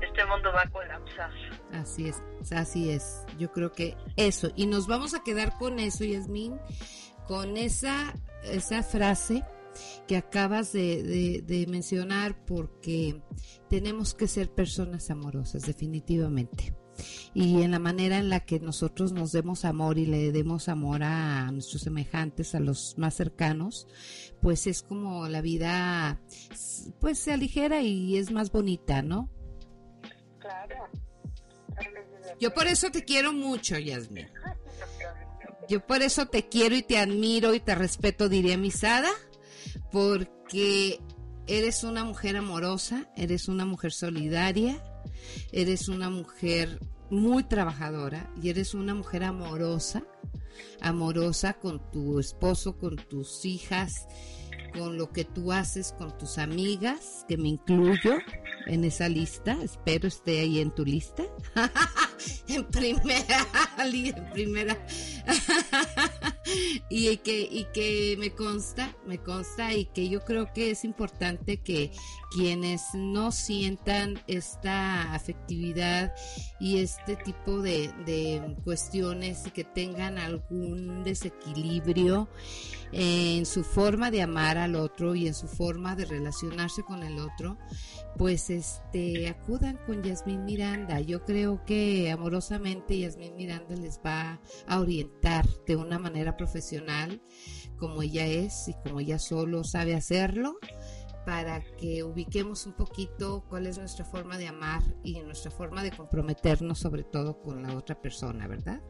este 0.00 0.24
mundo 0.26 0.52
va 0.52 0.62
a 0.62 0.70
colapsar. 0.70 1.30
Así 1.72 2.08
es, 2.08 2.22
así 2.52 2.90
es. 2.90 3.24
Yo 3.36 3.50
creo 3.50 3.72
que 3.72 3.96
eso. 4.16 4.50
Y 4.54 4.66
nos 4.66 4.86
vamos 4.86 5.14
a 5.14 5.24
quedar 5.24 5.56
con 5.58 5.80
eso, 5.80 6.04
Yasmín, 6.04 6.60
con 7.26 7.56
esa, 7.56 8.14
esa 8.44 8.84
frase 8.84 9.42
que 10.06 10.16
acabas 10.16 10.72
de, 10.72 11.42
de, 11.44 11.66
mencionar 11.66 12.44
porque 12.44 13.20
tenemos 13.68 14.14
que 14.14 14.28
ser 14.28 14.50
personas 14.50 15.10
amorosas, 15.10 15.62
definitivamente. 15.62 16.74
Y 17.34 17.62
en 17.62 17.72
la 17.72 17.78
manera 17.78 18.18
en 18.18 18.30
la 18.30 18.40
que 18.40 18.58
nosotros 18.58 19.12
nos 19.12 19.32
demos 19.32 19.64
amor 19.64 19.98
y 19.98 20.06
le 20.06 20.32
demos 20.32 20.68
amor 20.68 21.02
a 21.02 21.50
nuestros 21.52 21.82
semejantes, 21.82 22.54
a 22.54 22.60
los 22.60 22.96
más 22.96 23.14
cercanos, 23.14 23.86
pues 24.40 24.66
es 24.66 24.82
como 24.82 25.28
la 25.28 25.42
vida, 25.42 26.20
pues 27.00 27.18
se 27.18 27.32
aligera 27.32 27.82
y 27.82 28.16
es 28.16 28.30
más 28.30 28.50
bonita, 28.50 29.02
¿no? 29.02 29.28
Claro. 30.38 30.76
Yo 32.40 32.54
por 32.54 32.66
eso 32.66 32.90
te 32.90 33.04
quiero 33.04 33.32
mucho, 33.32 33.78
Yasmin. 33.78 34.28
Yo 35.68 35.84
por 35.84 36.00
eso 36.00 36.26
te 36.26 36.48
quiero 36.48 36.76
y 36.76 36.82
te 36.82 36.98
admiro 36.98 37.54
y 37.54 37.60
te 37.60 37.74
respeto, 37.74 38.28
diría 38.28 38.56
Misada 38.56 39.10
porque 39.90 41.00
eres 41.46 41.84
una 41.84 42.04
mujer 42.04 42.36
amorosa, 42.36 43.10
eres 43.16 43.48
una 43.48 43.64
mujer 43.64 43.92
solidaria, 43.92 44.82
eres 45.52 45.88
una 45.88 46.10
mujer 46.10 46.80
muy 47.10 47.44
trabajadora 47.44 48.30
y 48.42 48.50
eres 48.50 48.74
una 48.74 48.94
mujer 48.94 49.24
amorosa, 49.24 50.02
amorosa 50.80 51.54
con 51.54 51.90
tu 51.90 52.18
esposo, 52.18 52.76
con 52.78 52.96
tus 52.96 53.44
hijas, 53.44 54.06
con 54.72 54.96
lo 54.98 55.12
que 55.12 55.24
tú 55.24 55.52
haces 55.52 55.94
con 55.96 56.16
tus 56.18 56.38
amigas, 56.38 57.24
que 57.28 57.36
me 57.36 57.48
incluyo 57.48 58.18
en 58.66 58.84
esa 58.84 59.08
lista, 59.08 59.56
espero 59.62 60.08
esté 60.08 60.40
ahí 60.40 60.60
en 60.60 60.70
tu 60.70 60.84
lista. 60.84 61.24
en 62.48 62.64
primera, 62.64 63.46
en 63.78 64.30
primera. 64.32 64.86
y 66.90 67.16
que 67.18 67.40
y 67.40 67.66
que 67.72 68.16
me 68.18 68.30
consta, 68.30 68.94
me 69.06 69.18
consta 69.18 69.74
y 69.74 69.86
que 69.86 70.08
yo 70.08 70.24
creo 70.24 70.52
que 70.52 70.70
es 70.70 70.84
importante 70.84 71.58
que 71.58 71.92
quienes 72.30 72.82
no 72.94 73.32
sientan 73.32 74.20
esta 74.26 75.14
afectividad 75.14 76.14
y 76.60 76.78
este 76.78 77.16
tipo 77.16 77.60
de, 77.62 77.92
de 78.04 78.56
cuestiones 78.64 79.46
y 79.46 79.50
que 79.50 79.64
tengan 79.64 80.18
algún 80.18 81.04
desequilibrio 81.04 82.28
en 82.92 83.46
su 83.46 83.64
forma 83.64 84.10
de 84.10 84.22
amar 84.22 84.58
al 84.66 84.76
otro 84.76 85.14
y 85.14 85.26
en 85.26 85.34
su 85.34 85.48
forma 85.48 85.96
de 85.96 86.04
relacionarse 86.04 86.82
con 86.82 87.02
el 87.02 87.18
otro, 87.18 87.58
pues 88.16 88.50
este 88.50 89.28
acudan 89.28 89.78
con 89.86 90.02
Yasmín 90.02 90.44
Miranda. 90.44 91.00
Yo 91.00 91.24
creo 91.24 91.64
que 91.64 92.10
amorosamente 92.10 92.98
Yasmín 92.98 93.36
Miranda 93.36 93.74
les 93.76 93.98
va 94.04 94.40
a 94.66 94.80
orientar 94.80 95.46
de 95.66 95.76
una 95.76 95.98
manera 95.98 96.36
profesional 96.36 97.20
como 97.78 98.02
ella 98.02 98.26
es 98.26 98.68
y 98.68 98.74
como 98.74 99.00
ella 99.00 99.18
solo 99.18 99.64
sabe 99.64 99.94
hacerlo 99.94 100.58
para 101.26 101.60
que 101.76 102.04
ubiquemos 102.04 102.66
un 102.66 102.72
poquito 102.74 103.44
cuál 103.48 103.66
es 103.66 103.78
nuestra 103.78 104.04
forma 104.04 104.38
de 104.38 104.46
amar 104.46 104.82
y 105.02 105.20
nuestra 105.20 105.50
forma 105.50 105.82
de 105.82 105.90
comprometernos 105.90 106.78
sobre 106.78 107.02
todo 107.02 107.42
con 107.42 107.62
la 107.62 107.74
otra 107.74 108.00
persona, 108.00 108.46
¿verdad? 108.46 108.80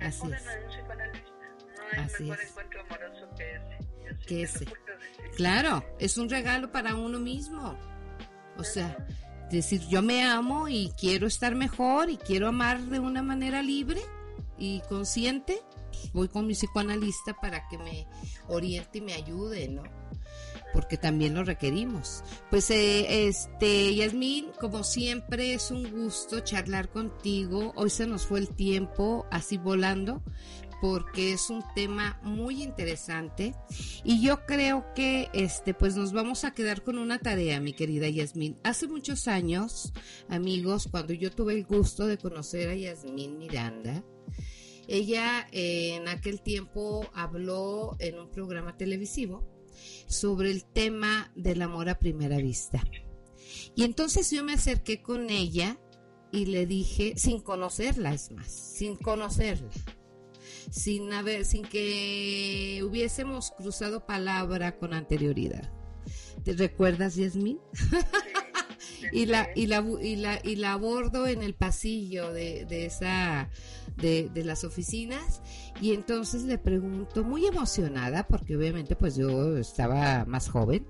Así 0.00 0.26
es. 0.32 0.44
Así 1.98 2.30
es. 2.30 2.54
que 4.26 4.42
ese. 4.42 4.66
Claro, 5.36 5.84
es 5.98 6.18
un 6.18 6.28
regalo 6.28 6.70
para 6.72 6.94
uno 6.94 7.18
mismo. 7.18 7.76
O 8.58 8.64
sea, 8.64 8.96
decir, 9.50 9.80
yo 9.88 10.02
me 10.02 10.24
amo 10.24 10.68
y 10.68 10.92
quiero 10.98 11.26
estar 11.26 11.54
mejor 11.54 12.10
y 12.10 12.16
quiero 12.16 12.48
amar 12.48 12.80
de 12.80 12.98
una 12.98 13.22
manera 13.22 13.62
libre 13.62 14.00
y 14.58 14.80
consciente. 14.88 15.60
Voy 16.12 16.28
con 16.28 16.46
mi 16.46 16.54
psicoanalista 16.54 17.34
para 17.34 17.68
que 17.68 17.78
me 17.78 18.06
oriente 18.48 18.98
y 18.98 19.02
me 19.02 19.14
ayude, 19.14 19.68
¿no? 19.68 19.82
Porque 20.72 20.96
también 20.96 21.34
lo 21.34 21.44
requerimos. 21.44 22.24
Pues, 22.50 22.70
eh, 22.70 23.26
este, 23.26 23.94
Yasmín, 23.94 24.46
como 24.58 24.84
siempre, 24.84 25.54
es 25.54 25.70
un 25.70 25.90
gusto 25.90 26.40
charlar 26.40 26.88
contigo. 26.88 27.72
Hoy 27.76 27.90
se 27.90 28.06
nos 28.06 28.26
fue 28.26 28.40
el 28.40 28.48
tiempo 28.48 29.26
así 29.30 29.58
volando, 29.58 30.22
porque 30.82 31.32
es 31.32 31.48
un 31.48 31.62
tema 31.76 32.18
muy 32.24 32.60
interesante 32.60 33.54
y 34.02 34.20
yo 34.20 34.44
creo 34.46 34.84
que 34.96 35.28
este 35.32 35.74
pues 35.74 35.94
nos 35.94 36.12
vamos 36.12 36.42
a 36.42 36.50
quedar 36.50 36.82
con 36.82 36.98
una 36.98 37.20
tarea, 37.20 37.60
mi 37.60 37.72
querida 37.72 38.08
Yasmín. 38.08 38.58
Hace 38.64 38.88
muchos 38.88 39.28
años, 39.28 39.92
amigos, 40.28 40.88
cuando 40.90 41.12
yo 41.12 41.30
tuve 41.30 41.54
el 41.54 41.64
gusto 41.66 42.04
de 42.08 42.18
conocer 42.18 42.68
a 42.68 42.74
Yasmín 42.74 43.38
Miranda, 43.38 44.02
ella 44.88 45.46
eh, 45.52 45.94
en 45.94 46.08
aquel 46.08 46.42
tiempo 46.42 47.08
habló 47.14 47.94
en 48.00 48.18
un 48.18 48.28
programa 48.32 48.76
televisivo 48.76 49.48
sobre 50.08 50.50
el 50.50 50.64
tema 50.64 51.30
del 51.36 51.62
amor 51.62 51.90
a 51.90 52.00
primera 52.00 52.38
vista. 52.38 52.82
Y 53.76 53.84
entonces 53.84 54.32
yo 54.32 54.42
me 54.42 54.54
acerqué 54.54 55.00
con 55.00 55.30
ella 55.30 55.78
y 56.32 56.46
le 56.46 56.66
dije, 56.66 57.12
sin 57.16 57.40
conocerla, 57.40 58.12
es 58.14 58.32
más, 58.32 58.50
sin 58.50 58.96
conocerla 58.96 59.70
sin 60.70 61.12
haber, 61.12 61.44
sin 61.44 61.64
que 61.64 62.82
hubiésemos 62.86 63.50
cruzado 63.50 64.06
palabra 64.06 64.76
con 64.76 64.94
anterioridad. 64.94 65.70
¿Te 66.44 66.54
recuerdas, 66.54 67.14
Yasmin? 67.14 67.58
y 69.12 69.26
la 69.26 69.48
y 69.54 69.66
la 69.66 69.84
y 70.00 70.16
la 70.16 70.40
y 70.42 70.56
la 70.56 70.72
abordo 70.72 71.26
en 71.26 71.42
el 71.42 71.54
pasillo 71.54 72.32
de, 72.32 72.64
de 72.66 72.86
esa 72.86 73.50
de, 73.96 74.30
de, 74.32 74.44
las 74.44 74.64
oficinas 74.64 75.42
y 75.80 75.92
entonces 75.92 76.44
le 76.44 76.58
pregunto 76.58 77.24
muy 77.24 77.46
emocionada 77.46 78.26
porque 78.26 78.56
obviamente 78.56 78.96
pues 78.96 79.16
yo 79.16 79.56
estaba 79.58 80.24
más 80.24 80.48
joven 80.48 80.86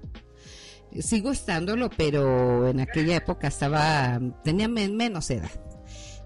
sigo 1.00 1.32
estándolo 1.32 1.90
pero 1.96 2.68
en 2.68 2.80
aquella 2.80 3.16
época 3.16 3.48
estaba 3.48 4.20
tenía 4.44 4.68
menos 4.68 5.30
edad 5.30 5.50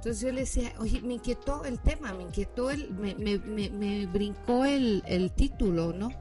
entonces 0.06 0.22
yo 0.22 0.32
le 0.32 0.42
decía, 0.42 0.72
oye, 0.78 1.00
me 1.00 1.14
inquietó 1.14 1.64
el 1.64 1.80
tema, 1.80 2.14
me 2.14 2.22
inquietó 2.22 2.70
el, 2.70 2.92
me, 2.92 3.16
me, 3.16 3.38
me, 3.40 4.06
brincó 4.06 4.64
el, 4.64 5.02
el, 5.04 5.32
título, 5.32 5.92
¿no? 5.92 6.12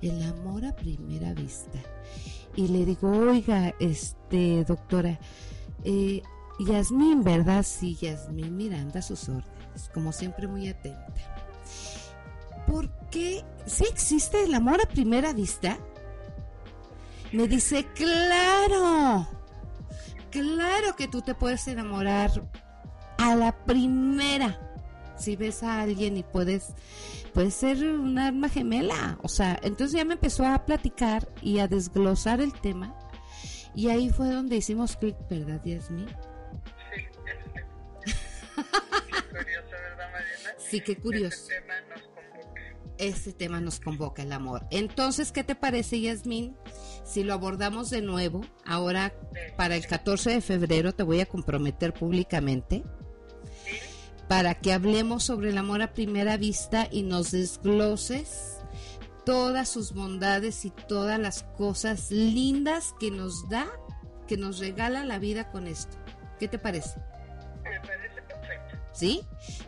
El 0.00 0.22
amor 0.22 0.64
a 0.64 0.76
primera 0.76 1.34
vista. 1.34 1.80
Y 2.54 2.68
le 2.68 2.84
digo, 2.84 3.10
oiga, 3.10 3.74
este, 3.80 4.62
doctora, 4.62 5.18
eh, 5.82 6.22
Yasmín, 6.60 7.24
¿verdad? 7.24 7.64
Sí, 7.64 7.96
Yasmín 8.00 8.56
Miranda 8.56 9.02
sus 9.02 9.28
órdenes, 9.28 9.90
como 9.92 10.12
siempre 10.12 10.46
muy 10.46 10.68
atenta. 10.68 11.12
¿Por 12.64 12.92
qué? 13.10 13.44
¿Sí 13.66 13.86
existe 13.90 14.44
el 14.44 14.54
amor 14.54 14.80
a 14.80 14.88
primera 14.88 15.32
vista? 15.32 15.80
Me 17.32 17.48
dice, 17.48 17.88
claro, 17.96 19.26
claro 20.30 20.94
que 20.96 21.08
tú 21.08 21.22
te 21.22 21.34
puedes 21.34 21.66
enamorar 21.66 22.30
a 23.22 23.36
la 23.36 23.52
primera. 23.64 24.58
Si 25.16 25.36
ves 25.36 25.62
a 25.62 25.80
alguien 25.82 26.16
y 26.16 26.24
puedes, 26.24 26.74
puede 27.32 27.50
ser 27.50 27.84
un 27.84 28.18
arma 28.18 28.48
gemela. 28.48 29.18
O 29.22 29.28
sea, 29.28 29.58
entonces 29.62 29.96
ya 29.96 30.04
me 30.04 30.14
empezó 30.14 30.44
a 30.44 30.64
platicar 30.64 31.28
y 31.40 31.60
a 31.60 31.68
desglosar 31.68 32.40
el 32.40 32.52
tema. 32.52 32.96
Y 33.74 33.88
ahí 33.88 34.10
fue 34.10 34.30
donde 34.30 34.56
hicimos 34.56 34.96
clic, 34.96 35.16
¿verdad, 35.30 35.62
Yasmin? 35.64 36.08
Sí, 36.08 36.14
qué 38.60 39.26
curioso, 39.30 39.70
¿verdad, 39.70 40.12
Mariana? 40.12 40.54
Sí, 40.58 40.80
qué 40.80 40.96
curioso. 40.96 41.36
Este 41.38 41.60
tema 41.60 41.80
nos 41.88 42.02
convoca. 42.02 42.60
Este 42.98 43.32
tema 43.32 43.60
nos 43.60 43.80
convoca 43.80 44.22
el 44.22 44.32
amor. 44.32 44.66
Entonces, 44.70 45.32
¿qué 45.32 45.44
te 45.44 45.54
parece, 45.54 46.00
Yasmin? 46.00 46.56
Si 47.04 47.22
lo 47.22 47.32
abordamos 47.32 47.88
de 47.90 48.02
nuevo, 48.02 48.42
ahora 48.66 49.12
para 49.56 49.76
el 49.76 49.86
14 49.86 50.30
de 50.30 50.40
febrero 50.40 50.92
te 50.92 51.02
voy 51.02 51.20
a 51.20 51.26
comprometer 51.26 51.94
públicamente 51.94 52.84
para 54.32 54.54
que 54.54 54.72
hablemos 54.72 55.24
sobre 55.24 55.50
el 55.50 55.58
amor 55.58 55.82
a 55.82 55.92
primera 55.92 56.38
vista 56.38 56.88
y 56.90 57.02
nos 57.02 57.32
desgloses 57.32 58.60
todas 59.26 59.68
sus 59.68 59.92
bondades 59.92 60.64
y 60.64 60.70
todas 60.70 61.20
las 61.20 61.42
cosas 61.58 62.10
lindas 62.10 62.94
que 62.98 63.10
nos 63.10 63.46
da, 63.50 63.66
que 64.26 64.38
nos 64.38 64.58
regala 64.58 65.04
la 65.04 65.18
vida 65.18 65.50
con 65.50 65.66
esto. 65.66 65.98
¿Qué 66.38 66.48
te 66.48 66.58
parece? 66.58 66.98
Me 67.62 67.78
parece 67.80 68.22
perfecto. 68.22 68.78
¿Sí? 68.94 69.20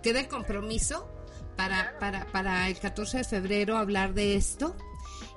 Queda 0.03 0.21
el 0.21 0.29
compromiso 0.29 1.13
para, 1.59 1.99
para, 1.99 2.25
para 2.33 2.67
el 2.67 2.79
14 2.79 3.19
de 3.19 3.25
febrero 3.25 3.77
hablar 3.77 4.15
de 4.15 4.35
esto. 4.35 4.75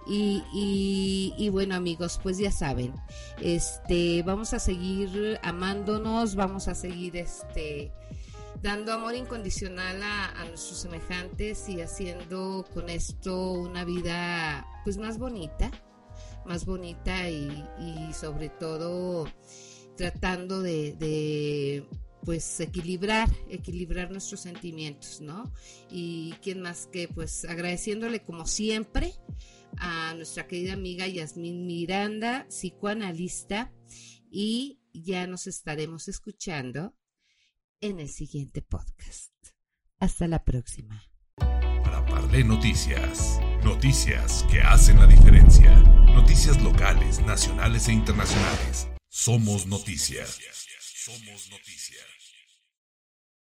Y, 0.07 0.41
y, 0.53 1.33
y, 1.37 1.49
bueno 1.49 1.75
amigos, 1.75 2.17
pues 2.23 2.37
ya 2.37 2.49
saben, 2.49 2.93
este, 3.41 4.23
vamos 4.23 4.53
a 4.53 4.59
seguir 4.59 5.37
amándonos, 5.43 6.35
vamos 6.35 6.69
a 6.69 6.75
seguir 6.75 7.17
este, 7.17 7.91
dando 8.61 8.93
amor 8.93 9.15
incondicional 9.15 10.01
a, 10.01 10.45
nuestros 10.45 10.79
semejantes 10.79 11.67
y 11.69 11.81
haciendo 11.81 12.65
con 12.73 12.89
esto 12.89 13.53
una 13.53 13.85
vida 13.85 14.65
pues 14.83 14.97
más 14.97 15.17
bonita, 15.17 15.71
más 16.45 16.65
bonita 16.65 17.29
y, 17.29 17.63
sobre 18.13 18.49
todo 18.49 19.27
tratando 19.95 20.61
de, 20.61 21.85
pues 22.23 22.59
equilibrar, 22.59 23.29
equilibrar 23.49 24.11
nuestros 24.11 24.41
sentimientos, 24.41 25.21
¿no? 25.21 25.51
Y 25.89 26.33
quién 26.43 26.61
más 26.61 26.87
que 26.87 27.07
pues 27.07 27.45
agradeciéndole 27.45 28.21
como 28.23 28.45
siempre 28.45 29.13
a 29.77 30.13
nuestra 30.15 30.47
querida 30.47 30.73
amiga 30.73 31.07
Yasmín 31.07 31.65
Miranda, 31.65 32.45
psicoanalista, 32.49 33.71
y 34.29 34.79
ya 34.93 35.25
nos 35.27 35.47
estaremos 35.47 36.07
escuchando 36.07 36.93
en 37.81 37.99
el 37.99 38.09
siguiente 38.09 38.61
podcast. 38.61 39.31
Hasta 39.99 40.27
la 40.27 40.43
próxima. 40.43 41.03
Para 41.37 42.05
Parle 42.05 42.43
Noticias, 42.43 43.39
noticias 43.63 44.45
que 44.51 44.61
hacen 44.61 44.97
la 44.97 45.07
diferencia, 45.07 45.75
noticias 46.13 46.61
locales, 46.61 47.19
nacionales 47.21 47.87
e 47.87 47.93
internacionales. 47.93 48.87
Somos 49.09 49.65
noticias. 49.67 50.39
Somos 50.79 51.49
noticias. 51.51 52.16